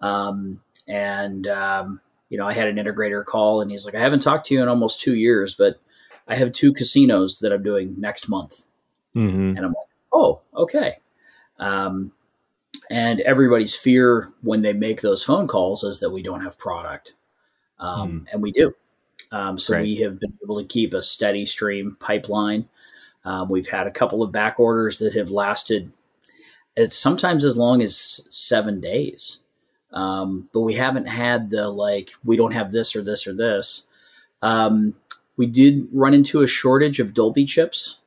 Um, 0.01 0.61
and 0.87 1.47
um, 1.49 2.01
you 2.29 2.39
know, 2.39 2.47
I 2.47 2.53
had 2.53 2.69
an 2.69 2.77
integrator 2.77 3.25
call, 3.25 3.61
and 3.61 3.71
he's 3.71 3.85
like, 3.85 3.97
"I 3.97 4.01
haven't 4.01 4.21
talked 4.21 4.47
to 4.47 4.55
you 4.55 4.63
in 4.63 4.69
almost 4.69 5.01
two 5.01 5.17
years, 5.17 5.57
but 5.57 5.81
I 6.29 6.37
have 6.37 6.53
two 6.53 6.73
casinos 6.73 7.39
that 7.41 7.53
I'm 7.53 7.63
doing 7.63 7.95
next 7.99 8.29
month." 8.29 8.67
Mm-hmm. 9.15 9.57
And 9.57 9.59
I'm 9.59 9.73
like, 9.73 9.89
"Oh, 10.13 10.41
okay." 10.55 10.97
Um, 11.59 12.13
and 12.91 13.21
everybody's 13.21 13.77
fear 13.77 14.33
when 14.43 14.61
they 14.61 14.73
make 14.73 15.01
those 15.01 15.25
phone 15.25 15.47
calls 15.47 15.85
is 15.85 16.01
that 16.01 16.11
we 16.11 16.23
don't 16.23 16.43
have 16.43 16.57
product. 16.59 17.15
Um, 17.79 18.11
mm. 18.11 18.33
And 18.33 18.43
we 18.43 18.53
do. 18.53 18.75
Um, 19.31 19.59
so 19.59 19.75
right. 19.75 19.83
we 19.83 19.97
have 19.97 20.19
been 20.21 20.39
able 20.43 20.59
to 20.59 20.67
keep 20.67 20.95
a 20.95 21.03
steady 21.03 21.45
stream 21.45 21.97
pipeline. 22.01 22.69
Um, 23.25 23.49
we've 23.51 23.69
had 23.69 23.87
a 23.87 23.91
couple 23.91 24.23
of 24.23 24.33
back 24.33 24.59
orders 24.59 25.01
that 25.01 25.15
have 25.15 25.31
lasted 25.31 25.93
it's 26.79 26.97
sometimes 26.97 27.45
as 27.45 27.57
long 27.57 27.83
as 27.83 28.25
seven 28.31 28.81
days. 28.81 29.41
Um, 29.93 30.49
but 30.53 30.61
we 30.61 30.75
haven't 30.75 31.07
had 31.07 31.51
the 31.51 31.69
like, 31.69 32.11
we 32.25 32.37
don't 32.37 32.55
have 32.55 32.71
this 32.71 32.95
or 32.95 33.03
this 33.03 33.27
or 33.27 33.33
this. 33.33 33.87
Um, 34.43 34.95
we 35.39 35.47
did 35.47 35.89
run 35.93 36.13
into 36.13 36.43
a 36.43 36.47
shortage 36.47 37.01
of 37.01 37.15
Dolby 37.15 37.47
chips 37.47 38.01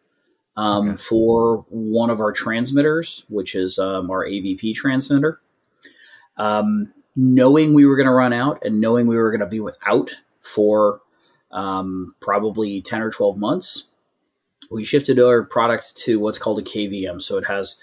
um, 0.57 0.89
okay. 0.89 0.97
for 0.97 1.65
one 1.69 2.11
of 2.11 2.19
our 2.19 2.31
transmitters, 2.31 3.25
which 3.29 3.55
is 3.55 3.79
um, 3.79 4.11
our 4.11 4.25
AVP 4.25 4.75
transmitter. 4.75 5.41
Um, 6.37 6.93
knowing 7.15 7.73
we 7.73 7.85
were 7.85 7.95
going 7.95 8.07
to 8.07 8.13
run 8.13 8.33
out 8.33 8.63
and 8.65 8.79
knowing 8.79 9.07
we 9.07 9.17
were 9.17 9.31
going 9.31 9.39
to 9.39 9.47
be 9.47 9.59
without 9.59 10.15
for 10.41 11.01
um, 11.51 12.11
probably 12.19 12.81
10 12.81 13.01
or 13.01 13.09
12 13.09 13.37
months, 13.37 13.87
we 14.69 14.83
shifted 14.83 15.19
our 15.19 15.43
product 15.43 15.95
to 15.97 16.19
what's 16.19 16.37
called 16.37 16.59
a 16.59 16.63
KVM. 16.63 17.21
So 17.21 17.37
it 17.37 17.47
has 17.47 17.77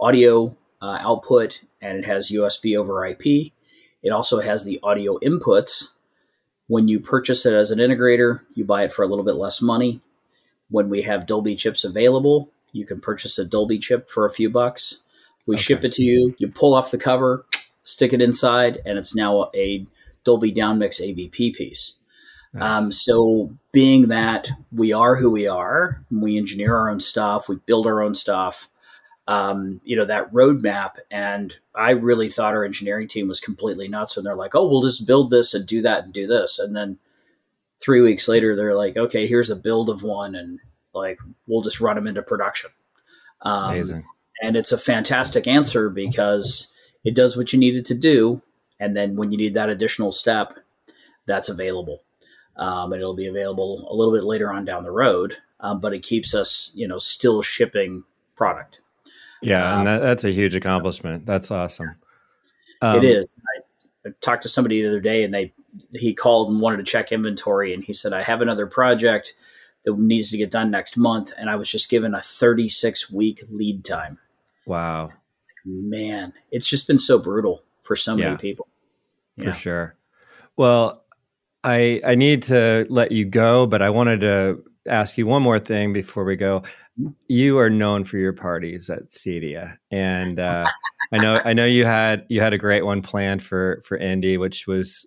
audio 0.00 0.56
uh, 0.82 0.98
output 1.00 1.60
and 1.80 1.98
it 1.98 2.04
has 2.04 2.30
USB 2.30 2.76
over 2.76 3.04
IP. 3.06 3.52
It 4.02 4.10
also 4.10 4.40
has 4.40 4.64
the 4.64 4.80
audio 4.82 5.18
inputs. 5.18 5.90
When 6.68 6.86
you 6.88 7.00
purchase 7.00 7.44
it 7.44 7.54
as 7.54 7.70
an 7.70 7.78
integrator, 7.80 8.40
you 8.54 8.64
buy 8.64 8.84
it 8.84 8.92
for 8.92 9.02
a 9.02 9.08
little 9.08 9.24
bit 9.24 9.34
less 9.34 9.60
money 9.60 10.00
when 10.70 10.88
we 10.88 11.02
have 11.02 11.26
Dolby 11.26 11.56
chips 11.56 11.84
available, 11.84 12.50
you 12.72 12.84
can 12.84 13.00
purchase 13.00 13.38
a 13.38 13.44
Dolby 13.44 13.78
chip 13.78 14.08
for 14.08 14.26
a 14.26 14.30
few 14.30 14.50
bucks. 14.50 15.00
We 15.46 15.54
okay. 15.56 15.62
ship 15.62 15.84
it 15.84 15.92
to 15.92 16.04
you. 16.04 16.34
You 16.38 16.48
pull 16.48 16.74
off 16.74 16.90
the 16.90 16.98
cover, 16.98 17.46
stick 17.84 18.12
it 18.12 18.20
inside, 18.20 18.80
and 18.84 18.98
it's 18.98 19.14
now 19.14 19.48
a 19.54 19.86
Dolby 20.24 20.52
Downmix 20.52 21.00
AVP 21.00 21.54
piece. 21.54 21.94
Nice. 22.52 22.62
Um, 22.62 22.92
so, 22.92 23.50
being 23.72 24.08
that 24.08 24.48
we 24.72 24.92
are 24.92 25.16
who 25.16 25.30
we 25.30 25.46
are, 25.46 26.02
we 26.10 26.38
engineer 26.38 26.76
our 26.76 26.90
own 26.90 27.00
stuff, 27.00 27.48
we 27.48 27.56
build 27.66 27.86
our 27.86 28.02
own 28.02 28.14
stuff. 28.14 28.68
Um, 29.28 29.80
you 29.84 29.94
know 29.94 30.06
that 30.06 30.32
roadmap, 30.32 30.96
and 31.10 31.54
I 31.74 31.90
really 31.90 32.28
thought 32.28 32.54
our 32.54 32.64
engineering 32.64 33.06
team 33.06 33.28
was 33.28 33.40
completely 33.40 33.86
nuts 33.86 34.16
when 34.16 34.24
they're 34.24 34.34
like, 34.34 34.56
"Oh, 34.56 34.66
we'll 34.66 34.82
just 34.82 35.06
build 35.06 35.30
this 35.30 35.54
and 35.54 35.66
do 35.66 35.82
that 35.82 36.04
and 36.04 36.12
do 36.12 36.26
this," 36.26 36.58
and 36.58 36.74
then 36.74 36.98
three 37.80 38.00
weeks 38.00 38.28
later, 38.28 38.56
they're 38.56 38.76
like, 38.76 38.96
okay, 38.96 39.26
here's 39.26 39.50
a 39.50 39.56
build 39.56 39.90
of 39.90 40.02
one, 40.02 40.34
and 40.34 40.60
like 40.94 41.18
we'll 41.46 41.62
just 41.62 41.80
run 41.80 41.96
them 41.96 42.06
into 42.06 42.22
production. 42.22 42.70
Um, 43.42 43.70
Amazing. 43.70 44.04
And 44.42 44.56
it's 44.56 44.72
a 44.72 44.78
fantastic 44.78 45.46
answer 45.46 45.90
because 45.90 46.72
it 47.04 47.14
does 47.14 47.36
what 47.36 47.52
you 47.52 47.58
need 47.58 47.76
it 47.76 47.84
to 47.86 47.94
do, 47.94 48.42
and 48.78 48.96
then 48.96 49.16
when 49.16 49.32
you 49.32 49.38
need 49.38 49.54
that 49.54 49.70
additional 49.70 50.12
step, 50.12 50.54
that's 51.26 51.48
available. 51.48 52.02
Um, 52.56 52.92
and 52.92 53.00
it'll 53.00 53.14
be 53.14 53.26
available 53.26 53.86
a 53.88 53.94
little 53.94 54.12
bit 54.12 54.24
later 54.24 54.52
on 54.52 54.64
down 54.64 54.82
the 54.82 54.90
road, 54.90 55.36
um, 55.60 55.80
but 55.80 55.94
it 55.94 56.02
keeps 56.02 56.34
us, 56.34 56.72
you 56.74 56.88
know, 56.88 56.98
still 56.98 57.40
shipping 57.40 58.04
product. 58.34 58.80
Yeah, 59.42 59.78
and 59.78 59.80
um, 59.80 59.84
that, 59.84 60.02
that's 60.02 60.24
a 60.24 60.32
huge 60.32 60.54
accomplishment. 60.54 61.26
That's 61.26 61.50
awesome. 61.50 61.96
it 62.82 62.84
um, 62.84 63.04
is. 63.04 63.36
I, 63.56 64.08
I 64.08 64.12
talked 64.20 64.42
to 64.42 64.48
somebody 64.48 64.82
the 64.82 64.88
other 64.88 65.00
day, 65.00 65.24
and 65.24 65.32
they 65.32 65.52
he 65.92 66.14
called 66.14 66.50
and 66.50 66.60
wanted 66.60 66.78
to 66.78 66.82
check 66.84 67.12
inventory, 67.12 67.74
and 67.74 67.84
he 67.84 67.92
said, 67.92 68.12
"I 68.12 68.22
have 68.22 68.40
another 68.40 68.66
project 68.66 69.34
that 69.84 69.96
needs 69.98 70.30
to 70.32 70.38
get 70.38 70.50
done 70.50 70.70
next 70.70 70.96
month," 70.96 71.32
and 71.38 71.48
I 71.48 71.56
was 71.56 71.70
just 71.70 71.90
given 71.90 72.14
a 72.14 72.20
36 72.20 73.10
week 73.10 73.42
lead 73.50 73.84
time. 73.84 74.18
Wow, 74.66 75.10
man, 75.64 76.32
it's 76.50 76.68
just 76.68 76.86
been 76.86 76.98
so 76.98 77.18
brutal 77.18 77.62
for 77.82 77.96
so 77.96 78.16
yeah, 78.16 78.26
many 78.26 78.36
people. 78.38 78.68
Yeah. 79.36 79.52
For 79.52 79.58
sure. 79.58 79.96
Well, 80.56 81.04
I 81.62 82.00
I 82.04 82.14
need 82.14 82.42
to 82.44 82.86
let 82.88 83.12
you 83.12 83.24
go, 83.24 83.66
but 83.66 83.82
I 83.82 83.90
wanted 83.90 84.20
to 84.20 84.62
ask 84.88 85.18
you 85.18 85.26
one 85.26 85.42
more 85.42 85.58
thing 85.58 85.92
before 85.92 86.24
we 86.24 86.36
go. 86.36 86.62
You 87.28 87.58
are 87.58 87.70
known 87.70 88.04
for 88.04 88.16
your 88.16 88.32
parties 88.32 88.90
at 88.90 89.10
Cedia, 89.10 89.76
and 89.90 90.40
uh, 90.40 90.66
I 91.12 91.18
know 91.18 91.40
I 91.44 91.52
know 91.52 91.64
you 91.64 91.84
had 91.84 92.26
you 92.28 92.40
had 92.40 92.52
a 92.52 92.58
great 92.58 92.84
one 92.84 93.02
planned 93.02 93.42
for 93.42 93.82
for 93.84 93.96
Indy, 93.96 94.36
which 94.36 94.66
was 94.66 95.06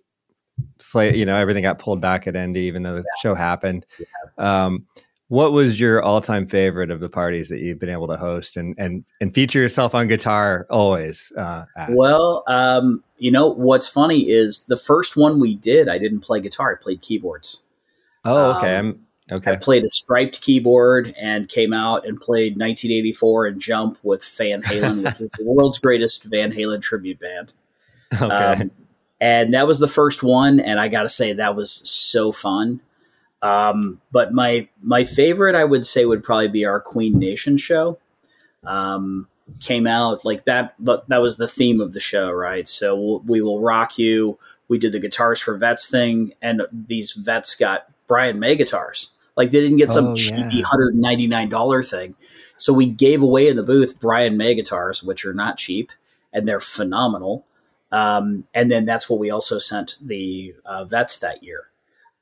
slate, 0.78 1.16
you 1.16 1.24
know, 1.24 1.36
everything 1.36 1.62
got 1.62 1.78
pulled 1.78 2.00
back 2.00 2.26
at 2.26 2.36
Indy, 2.36 2.60
even 2.60 2.82
though 2.82 2.94
the 2.94 2.98
yeah. 2.98 3.20
show 3.22 3.34
happened. 3.34 3.86
Yeah. 3.98 4.64
Um, 4.64 4.86
what 5.28 5.52
was 5.52 5.80
your 5.80 6.02
all-time 6.02 6.46
favorite 6.46 6.90
of 6.90 7.00
the 7.00 7.08
parties 7.08 7.48
that 7.48 7.60
you've 7.60 7.78
been 7.78 7.88
able 7.88 8.06
to 8.08 8.18
host 8.18 8.58
and 8.58 8.74
and 8.76 9.02
and 9.20 9.32
feature 9.32 9.58
yourself 9.60 9.94
on 9.94 10.06
guitar 10.06 10.66
always? 10.68 11.32
Uh, 11.38 11.64
well, 11.90 12.44
um, 12.48 13.02
you 13.16 13.30
know 13.30 13.48
what's 13.48 13.88
funny 13.88 14.28
is 14.28 14.64
the 14.64 14.76
first 14.76 15.16
one 15.16 15.40
we 15.40 15.54
did, 15.54 15.88
I 15.88 15.96
didn't 15.96 16.20
play 16.20 16.40
guitar; 16.40 16.78
I 16.78 16.82
played 16.82 17.00
keyboards. 17.00 17.62
Oh, 18.26 18.58
okay. 18.58 18.76
Um, 18.76 18.86
I'm 18.86 19.06
okay. 19.32 19.52
I 19.52 19.56
played 19.56 19.84
a 19.84 19.88
striped 19.88 20.40
keyboard 20.40 21.14
and 21.20 21.48
came 21.48 21.72
out 21.72 22.06
and 22.06 22.20
played 22.20 22.52
1984 22.52 23.46
and 23.46 23.60
Jump 23.60 23.98
with 24.02 24.24
Van 24.24 24.62
Halen, 24.62 25.04
which 25.04 25.20
is 25.20 25.30
the 25.38 25.44
world's 25.44 25.78
greatest 25.78 26.24
Van 26.24 26.52
Halen 26.52 26.82
tribute 26.82 27.20
band. 27.20 27.52
Okay. 28.14 28.26
Um, 28.26 28.70
and 29.20 29.54
that 29.54 29.66
was 29.66 29.78
the 29.78 29.88
first 29.88 30.24
one 30.24 30.58
and 30.58 30.80
i 30.80 30.88
gotta 30.88 31.08
say 31.08 31.32
that 31.32 31.54
was 31.54 31.70
so 31.70 32.32
fun 32.32 32.80
um, 33.40 34.00
but 34.10 34.32
my 34.32 34.68
my 34.82 35.04
favorite 35.04 35.54
i 35.54 35.64
would 35.64 35.86
say 35.86 36.04
would 36.04 36.24
probably 36.24 36.48
be 36.48 36.64
our 36.64 36.80
queen 36.80 37.18
nation 37.18 37.56
show 37.56 37.98
um, 38.64 39.28
came 39.60 39.86
out 39.86 40.24
like 40.24 40.44
that. 40.44 40.74
That 40.80 41.20
was 41.20 41.36
the 41.36 41.48
theme 41.48 41.80
of 41.80 41.92
the 41.92 42.00
show, 42.00 42.30
right? 42.30 42.66
So 42.68 43.22
we 43.26 43.40
will 43.40 43.60
rock 43.60 43.98
you. 43.98 44.38
We 44.68 44.78
did 44.78 44.92
the 44.92 45.00
guitars 45.00 45.40
for 45.40 45.56
vets 45.56 45.90
thing, 45.90 46.32
and 46.40 46.62
these 46.72 47.12
vets 47.12 47.54
got 47.54 47.86
Brian 48.06 48.38
May 48.38 48.56
guitars. 48.56 49.11
Like 49.36 49.50
they 49.50 49.60
didn't 49.60 49.78
get 49.78 49.90
some 49.90 50.08
oh, 50.08 50.14
cheapy 50.14 50.56
yeah. 50.56 50.64
hundred 50.64 50.94
ninety 50.94 51.26
nine 51.26 51.48
dollar 51.48 51.82
thing. 51.82 52.14
So 52.56 52.72
we 52.72 52.86
gave 52.86 53.22
away 53.22 53.48
in 53.48 53.56
the 53.56 53.62
booth 53.62 53.98
Brian 54.00 54.36
May 54.36 54.54
guitars, 54.54 55.02
which 55.02 55.24
are 55.24 55.34
not 55.34 55.56
cheap 55.56 55.90
and 56.32 56.46
they're 56.46 56.60
phenomenal. 56.60 57.46
Um, 57.90 58.44
and 58.54 58.70
then 58.70 58.84
that's 58.84 59.08
what 59.08 59.18
we 59.18 59.30
also 59.30 59.58
sent 59.58 59.98
the 60.00 60.54
uh, 60.64 60.84
vets 60.84 61.18
that 61.18 61.42
year. 61.42 61.64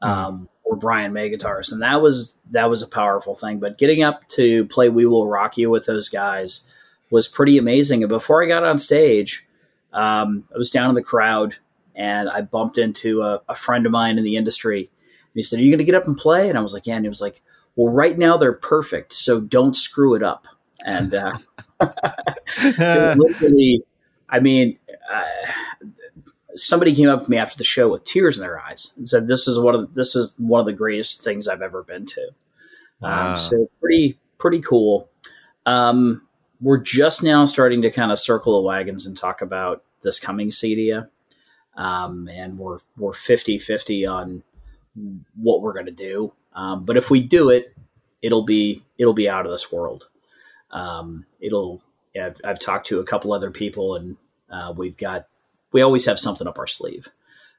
Mm-hmm. 0.02 0.12
Um, 0.12 0.48
or 0.64 0.76
Brian 0.76 1.12
May 1.12 1.28
guitars, 1.28 1.72
and 1.72 1.82
that 1.82 2.00
was 2.00 2.38
that 2.50 2.70
was 2.70 2.80
a 2.80 2.86
powerful 2.86 3.34
thing. 3.34 3.58
But 3.58 3.76
getting 3.76 4.04
up 4.04 4.26
to 4.28 4.64
play 4.66 4.88
"We 4.88 5.04
Will 5.04 5.26
Rock 5.26 5.58
You" 5.58 5.68
with 5.68 5.84
those 5.84 6.08
guys 6.08 6.64
was 7.10 7.26
pretty 7.26 7.58
amazing. 7.58 8.04
And 8.04 8.08
before 8.08 8.42
I 8.42 8.46
got 8.46 8.62
on 8.62 8.78
stage, 8.78 9.46
um, 9.92 10.44
I 10.54 10.58
was 10.58 10.70
down 10.70 10.88
in 10.88 10.94
the 10.94 11.02
crowd, 11.02 11.56
and 11.96 12.30
I 12.30 12.42
bumped 12.42 12.78
into 12.78 13.22
a, 13.22 13.42
a 13.48 13.54
friend 13.56 13.84
of 13.84 13.90
mine 13.90 14.16
in 14.16 14.22
the 14.22 14.36
industry. 14.36 14.90
He 15.34 15.42
said, 15.42 15.58
"Are 15.58 15.62
you 15.62 15.70
going 15.70 15.78
to 15.78 15.84
get 15.84 15.94
up 15.94 16.06
and 16.06 16.16
play?" 16.16 16.48
And 16.48 16.58
I 16.58 16.60
was 16.60 16.72
like, 16.72 16.86
"Yeah." 16.86 16.96
And 16.96 17.04
he 17.04 17.08
was 17.08 17.20
like, 17.20 17.42
"Well, 17.76 17.92
right 17.92 18.18
now 18.18 18.36
they're 18.36 18.52
perfect, 18.52 19.12
so 19.12 19.40
don't 19.40 19.74
screw 19.74 20.14
it 20.14 20.22
up." 20.22 20.46
And 20.84 21.14
uh, 21.14 21.32
literally, 23.18 23.84
I 24.28 24.40
mean, 24.40 24.78
uh, 25.10 25.24
somebody 26.54 26.94
came 26.94 27.08
up 27.08 27.22
to 27.22 27.30
me 27.30 27.36
after 27.36 27.56
the 27.56 27.64
show 27.64 27.90
with 27.90 28.04
tears 28.04 28.38
in 28.38 28.42
their 28.42 28.60
eyes 28.60 28.92
and 28.96 29.08
said, 29.08 29.28
"This 29.28 29.46
is 29.46 29.58
one 29.58 29.74
of 29.74 29.82
the, 29.82 29.88
this 29.88 30.16
is 30.16 30.34
one 30.38 30.60
of 30.60 30.66
the 30.66 30.72
greatest 30.72 31.22
things 31.22 31.48
I've 31.48 31.62
ever 31.62 31.82
been 31.82 32.06
to." 32.06 32.22
Um, 33.02 33.10
wow. 33.10 33.30
Um, 33.30 33.36
so 33.36 33.70
pretty 33.80 34.18
pretty 34.38 34.60
cool. 34.60 35.08
Um, 35.66 36.26
we're 36.60 36.78
just 36.78 37.22
now 37.22 37.44
starting 37.44 37.82
to 37.82 37.90
kind 37.90 38.12
of 38.12 38.18
circle 38.18 38.60
the 38.60 38.66
wagons 38.66 39.06
and 39.06 39.16
talk 39.16 39.40
about 39.42 39.82
this 40.02 40.20
coming 40.20 40.48
CEDIA. 40.48 41.08
Um, 41.76 42.28
and 42.28 42.58
we're 42.58 42.78
we're 42.96 43.12
50-50 43.12 44.10
on 44.10 44.42
what 45.34 45.62
we're 45.62 45.72
going 45.72 45.86
to 45.86 45.92
do. 45.92 46.32
Um, 46.52 46.84
but 46.84 46.96
if 46.96 47.10
we 47.10 47.20
do 47.20 47.50
it, 47.50 47.74
it'll 48.22 48.44
be 48.44 48.82
it'll 48.98 49.14
be 49.14 49.28
out 49.28 49.46
of 49.46 49.52
this 49.52 49.72
world. 49.72 50.08
Um, 50.70 51.26
it'll 51.40 51.82
yeah, 52.14 52.26
I've, 52.26 52.40
I've, 52.44 52.58
talked 52.58 52.88
to 52.88 53.00
a 53.00 53.04
couple 53.04 53.32
other 53.32 53.50
people, 53.50 53.96
and 53.96 54.16
uh, 54.50 54.72
we've 54.76 54.96
got 54.96 55.26
we 55.72 55.82
always 55.82 56.06
have 56.06 56.18
something 56.18 56.46
up 56.46 56.58
our 56.58 56.66
sleeve 56.66 57.08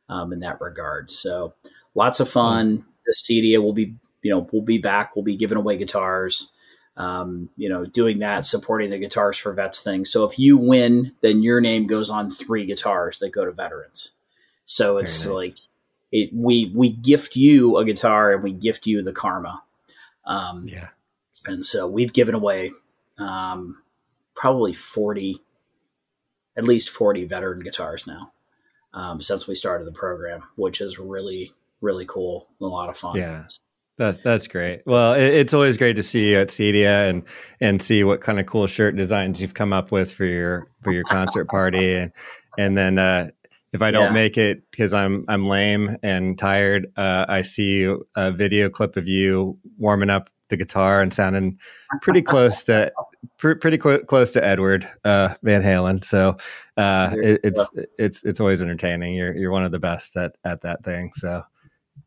um, 0.10 0.34
in 0.34 0.42
that 0.42 0.62
regard. 0.62 1.10
So 1.10 1.54
lots 1.96 2.20
of 2.20 2.30
fun. 2.30 2.86
The 3.06 3.14
CEDIA 3.14 3.62
will 3.62 3.74
be 3.74 3.96
you 4.22 4.32
know 4.32 4.48
we'll 4.52 4.62
be 4.62 4.78
back. 4.78 5.16
We'll 5.16 5.24
be 5.24 5.38
giving 5.38 5.58
away 5.58 5.78
guitars. 5.78 6.52
Um, 6.98 7.50
you 7.56 7.70
know, 7.70 7.86
doing 7.86 8.20
that, 8.20 8.46
supporting 8.46 8.90
the 8.90 9.00
guitars 9.00 9.38
for 9.38 9.54
vets 9.54 9.82
thing. 9.82 10.04
So 10.04 10.26
if 10.26 10.38
you 10.38 10.58
win, 10.58 11.14
then 11.22 11.42
your 11.42 11.62
name 11.62 11.88
goes 11.88 12.10
on 12.10 12.30
three 12.30 12.66
guitars 12.66 13.20
that 13.20 13.32
go 13.32 13.46
to 13.46 13.52
veterans. 13.54 14.12
So 14.66 14.98
it's 14.98 15.26
nice. 15.26 15.34
like 15.34 15.58
it, 16.12 16.30
we 16.34 16.72
we 16.76 16.92
gift 16.92 17.36
you 17.36 17.78
a 17.78 17.86
guitar 17.86 18.34
and 18.34 18.44
we 18.44 18.52
gift 18.52 18.86
you 18.86 19.02
the 19.02 19.14
karma. 19.14 19.62
Um, 20.26 20.68
yeah. 20.68 20.90
And 21.46 21.66
so 21.66 21.88
we've 21.88 22.14
given 22.14 22.36
away 22.36 22.72
um, 23.18 23.82
probably 24.36 24.74
40, 24.74 25.42
at 26.56 26.64
least 26.64 26.90
40 26.90 27.26
veteran 27.26 27.62
guitars 27.62 28.06
now 28.06 28.32
um, 28.94 29.22
since 29.22 29.48
we 29.48 29.56
started 29.56 29.88
the 29.88 29.92
program, 29.92 30.44
which 30.56 30.82
is 30.82 31.00
really, 31.00 31.52
really 31.82 32.06
cool. 32.06 32.48
A 32.62 32.66
lot 32.66 32.90
of 32.90 32.98
fun. 32.98 33.18
Yeah. 33.18 33.46
That, 33.98 34.24
that's 34.24 34.48
great. 34.48 34.82
Well, 34.86 35.14
it, 35.14 35.34
it's 35.34 35.54
always 35.54 35.78
great 35.78 35.96
to 35.96 36.04
see 36.04 36.32
you 36.32 36.40
at 36.40 36.48
CEDIA 36.48 37.10
and 37.10 37.24
and 37.60 37.82
see 37.82 38.04
what 38.04 38.22
kind 38.22 38.40
of 38.40 38.48
cool 38.48 38.66
shirt 38.66 38.96
designs 38.96 39.40
you've 39.40 39.54
come 39.54 39.74
up 39.74 39.92
with 39.92 40.12
for 40.12 40.26
your 40.26 40.68
for 40.82 40.92
your 40.92 41.04
concert 41.04 41.46
party 41.50 41.94
and 41.96 42.12
and 42.58 42.76
then 42.76 42.98
uh, 42.98 43.30
if 43.74 43.82
I 43.82 43.92
don't 43.92 44.08
yeah. 44.08 44.12
make 44.12 44.38
it 44.38 44.70
because 44.72 44.94
I'm 44.94 45.26
I'm 45.28 45.48
lame 45.48 45.98
and 46.04 46.38
tired, 46.38 46.92
uh, 46.98 47.26
I 47.28 47.42
see 47.42 47.94
a 48.16 48.32
video 48.32 48.70
clip 48.70 48.98
of 48.98 49.08
you 49.08 49.58
warming 49.78 50.10
up 50.10 50.30
the 50.50 50.58
guitar 50.58 51.02
and 51.02 51.14
sounding 51.14 51.58
pretty 52.02 52.22
close 52.22 52.64
to 52.66 52.92
pr- 53.38 53.56
pretty 53.56 53.80
cl- 53.82 54.04
close 54.04 54.32
to 54.32 54.44
Edward 54.44 54.88
uh, 55.04 55.36
Van 55.42 55.64
Halen. 55.64 56.04
So 56.04 56.38
uh, 56.78 57.16
it, 57.16 57.40
it's 57.44 57.70
it's 57.98 58.24
it's 58.24 58.40
always 58.40 58.62
entertaining. 58.62 59.16
You're 59.16 59.36
you're 59.36 59.52
one 59.52 59.64
of 59.64 59.72
the 59.72 59.80
best 59.80 60.16
at 60.18 60.36
at 60.44 60.62
that 60.62 60.84
thing. 60.84 61.12
So 61.16 61.44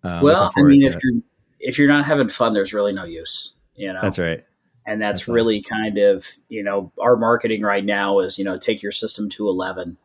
uh, 0.05 0.21
well, 0.23 0.53
I 0.57 0.63
mean, 0.63 0.85
if 0.85 0.95
it. 0.95 1.01
you're 1.03 1.23
if 1.61 1.79
you're 1.79 1.89
not 1.89 2.05
having 2.05 2.29
fun, 2.29 2.53
there's 2.53 2.75
really 2.75 2.93
no 2.93 3.05
use. 3.05 3.55
You 3.75 3.93
know, 3.93 4.01
that's 4.03 4.19
right. 4.19 4.45
And 4.87 5.01
that's, 5.01 5.21
that's 5.21 5.29
really 5.29 5.57
right. 5.57 5.71
kind 5.71 5.99
of 5.99 6.27
you 6.49 6.63
know 6.63 6.93
our 7.01 7.17
marketing 7.17 7.63
right 7.63 7.85
now 7.85 8.21
is 8.21 8.39
you 8.39 8.45
know 8.45 8.59
take 8.59 8.83
your 8.83 8.93
system 8.93 9.29
to 9.31 9.49
eleven. 9.49 9.97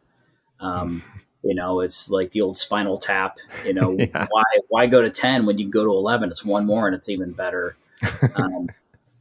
Um, 0.60 1.04
you 1.44 1.56
know, 1.56 1.80
it's 1.80 2.10
like 2.10 2.32
the 2.32 2.42
old 2.42 2.58
spinal 2.58 2.98
tap. 2.98 3.38
You 3.66 3.74
know, 3.74 3.92
yeah. 4.00 4.28
why 4.30 4.44
why 4.70 4.88
go 4.88 5.02
to 5.02 5.10
ten 5.10 5.46
when 5.46 5.58
you 5.58 5.66
can 5.66 5.72
go 5.72 5.84
to 5.84 5.92
eleven? 5.92 6.30
It's 6.30 6.46
one 6.46 6.66
more, 6.66 6.88
and 6.88 6.96
it's 6.96 7.10
even 7.10 7.32
better. 7.32 7.76
Um, 8.36 8.70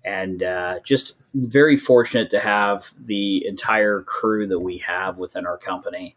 and 0.05 0.43
uh, 0.43 0.79
just 0.85 1.15
very 1.35 1.77
fortunate 1.77 2.31
to 2.31 2.41
have 2.41 2.93
the 2.99 3.47
entire 3.47 4.03
crew 4.03 4.47
that 4.47 4.61
we 4.61 4.79
have 4.79 5.19
within 5.19 5.47
our 5.47 5.59
company. 5.59 6.17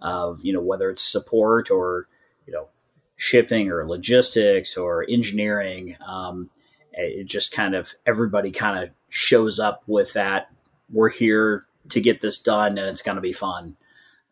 Of 0.00 0.40
you 0.42 0.52
know 0.52 0.60
whether 0.60 0.90
it's 0.90 1.02
support 1.02 1.70
or 1.70 2.06
you 2.46 2.52
know 2.52 2.68
shipping 3.16 3.70
or 3.70 3.86
logistics 3.86 4.76
or 4.76 5.04
engineering, 5.08 5.96
um, 6.06 6.50
it 6.92 7.24
just 7.24 7.52
kind 7.52 7.74
of 7.74 7.92
everybody 8.06 8.50
kind 8.50 8.82
of 8.82 8.90
shows 9.08 9.58
up 9.58 9.82
with 9.86 10.14
that. 10.14 10.50
We're 10.90 11.10
here 11.10 11.64
to 11.90 12.00
get 12.00 12.20
this 12.20 12.40
done, 12.40 12.78
and 12.78 12.88
it's 12.88 13.02
going 13.02 13.16
to 13.16 13.22
be 13.22 13.32
fun. 13.32 13.76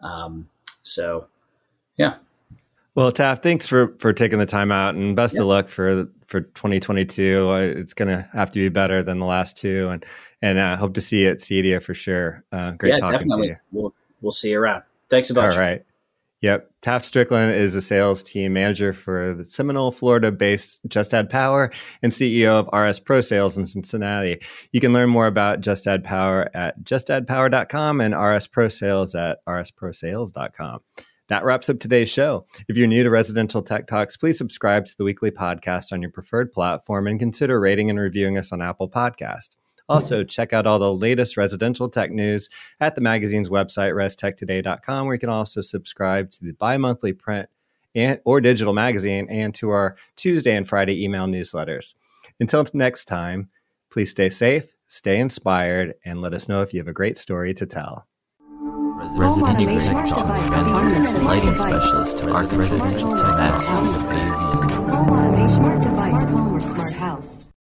Um, 0.00 0.48
so, 0.88 1.29
yeah. 1.96 2.16
Well, 2.94 3.12
Taft, 3.12 3.42
thanks 3.42 3.66
for 3.66 3.94
for 3.98 4.12
taking 4.12 4.38
the 4.40 4.46
time 4.46 4.72
out, 4.72 4.94
and 4.96 5.14
best 5.14 5.38
of 5.38 5.46
luck 5.46 5.68
for 5.68 6.09
for 6.27 6.40
2022. 6.40 7.53
It's 7.77 7.94
going 7.94 8.09
to 8.09 8.29
have 8.33 8.51
to 8.51 8.59
be 8.59 8.68
better 8.68 9.03
than 9.03 9.20
the 9.20 9.27
last 9.27 9.57
two, 9.57 9.88
and 9.88 10.05
and 10.42 10.61
I 10.61 10.72
uh, 10.72 10.77
hope 10.77 10.94
to 10.94 11.01
see 11.01 11.22
you 11.22 11.31
at 11.31 11.38
CEDIA 11.38 11.83
for 11.83 11.94
sure. 11.94 12.44
Uh, 12.51 12.72
great 12.72 12.94
yeah, 12.94 12.98
talking 12.98 13.18
definitely. 13.18 13.48
to 13.48 13.53
you. 13.53 13.57
We'll 13.70 13.94
we'll 14.20 14.33
see 14.33 14.51
you 14.51 14.61
around. 14.61 14.83
Thanks 15.09 15.31
a 15.31 15.35
bunch. 15.35 15.55
All 15.55 15.61
right. 15.61 15.85
Yep. 16.40 16.70
Taft 16.83 17.05
Strickland 17.05 17.57
is 17.57 17.74
a 17.74 17.83
sales 17.83 18.22
team 18.22 18.53
manager 18.53 18.92
for 18.92 19.35
the 19.35 19.44
Seminole, 19.44 19.90
Florida 19.90 20.31
based 20.31 20.81
Just 20.87 21.12
Add 21.12 21.29
Power 21.29 21.72
and 22.03 22.12
CEO 22.12 22.64
of 22.64 22.68
RS 22.72 23.01
Pro 23.01 23.20
Sales 23.20 23.59
in 23.59 23.66
Cincinnati. 23.66 24.40
You 24.70 24.81
can 24.81 24.92
learn 24.92 25.11
more 25.11 25.27
about 25.27 25.61
Just 25.61 25.88
Add 25.88 26.05
Power 26.05 26.48
at 26.55 26.81
justaddpower.com 26.85 28.01
and 28.01 28.14
RS 28.16 28.46
Pro 28.46 28.68
Sales 28.68 29.16
at 29.16 29.44
rsprosales.com. 29.46 30.81
That 31.29 31.44
wraps 31.44 31.68
up 31.68 31.79
today's 31.79 32.09
show. 32.09 32.46
If 32.68 32.77
you're 32.79 32.87
new 32.87 33.03
to 33.03 33.11
Residential 33.11 33.61
Tech 33.61 33.87
Talks, 33.87 34.16
please 34.16 34.38
subscribe 34.38 34.87
to 34.87 34.96
the 34.96 35.05
weekly 35.05 35.31
podcast 35.31 35.92
on 35.92 36.01
your 36.01 36.11
preferred 36.11 36.53
platform 36.53 37.07
and 37.07 37.20
consider 37.20 37.61
rating 37.61 37.90
and 37.90 37.98
reviewing 37.98 38.38
us 38.38 38.53
on 38.53 38.62
Apple 38.62 38.88
Podcast. 38.88 39.57
Also, 39.88 40.22
check 40.22 40.53
out 40.53 40.66
all 40.66 40.79
the 40.79 40.92
latest 40.92 41.37
residential 41.37 41.88
tech 41.88 42.11
news 42.11 42.48
at 42.81 42.94
the 42.94 43.01
magazine's 43.01 43.48
website, 43.48 43.94
restechtoday.com, 43.94 45.07
where 45.07 45.14
you 45.14 45.20
can 45.20 45.31
also 45.31 45.61
subscribe 45.61 46.31
to 46.31 46.44
the 46.44 46.53
bi 46.53 46.77
monthly 46.77 47.12
print 47.12 47.48
and, 47.94 48.20
or 48.24 48.40
digital 48.40 48.74
magazine 48.74 49.27
and 49.31 49.55
to 49.55 49.70
our 49.70 49.96
Tuesday 50.16 50.55
and 50.55 50.68
Friday 50.68 51.03
email 51.03 51.27
newsletters. 51.27 51.94
Until 52.38 52.66
next 52.74 53.07
time, 53.07 53.48
please 53.90 54.11
stay 54.11 54.29
safe, 54.29 54.66
stay 54.87 55.18
inspired, 55.18 55.94
and 56.05 56.20
let 56.20 56.35
us 56.35 56.48
know 56.48 56.62
if 56.62 56.74
you 56.74 56.81
have 56.81 56.88
a 56.88 56.92
great 56.92 57.16
story 57.16 57.55
to 57.55 57.66
tell. 57.66 58.07
Residential 59.16 59.79
Tech 59.79 60.07
Talk, 60.07 60.27
lighting 61.24 61.57
specialist, 61.57 62.22
residential 62.24 63.16
tech, 63.16 63.55
Home 64.88 65.11
automation, 65.11 65.48
smart 65.48 65.81
device, 65.81 66.24
home 66.24 66.55
or 66.55 66.61
smart 66.61 66.92
house. 66.94 67.47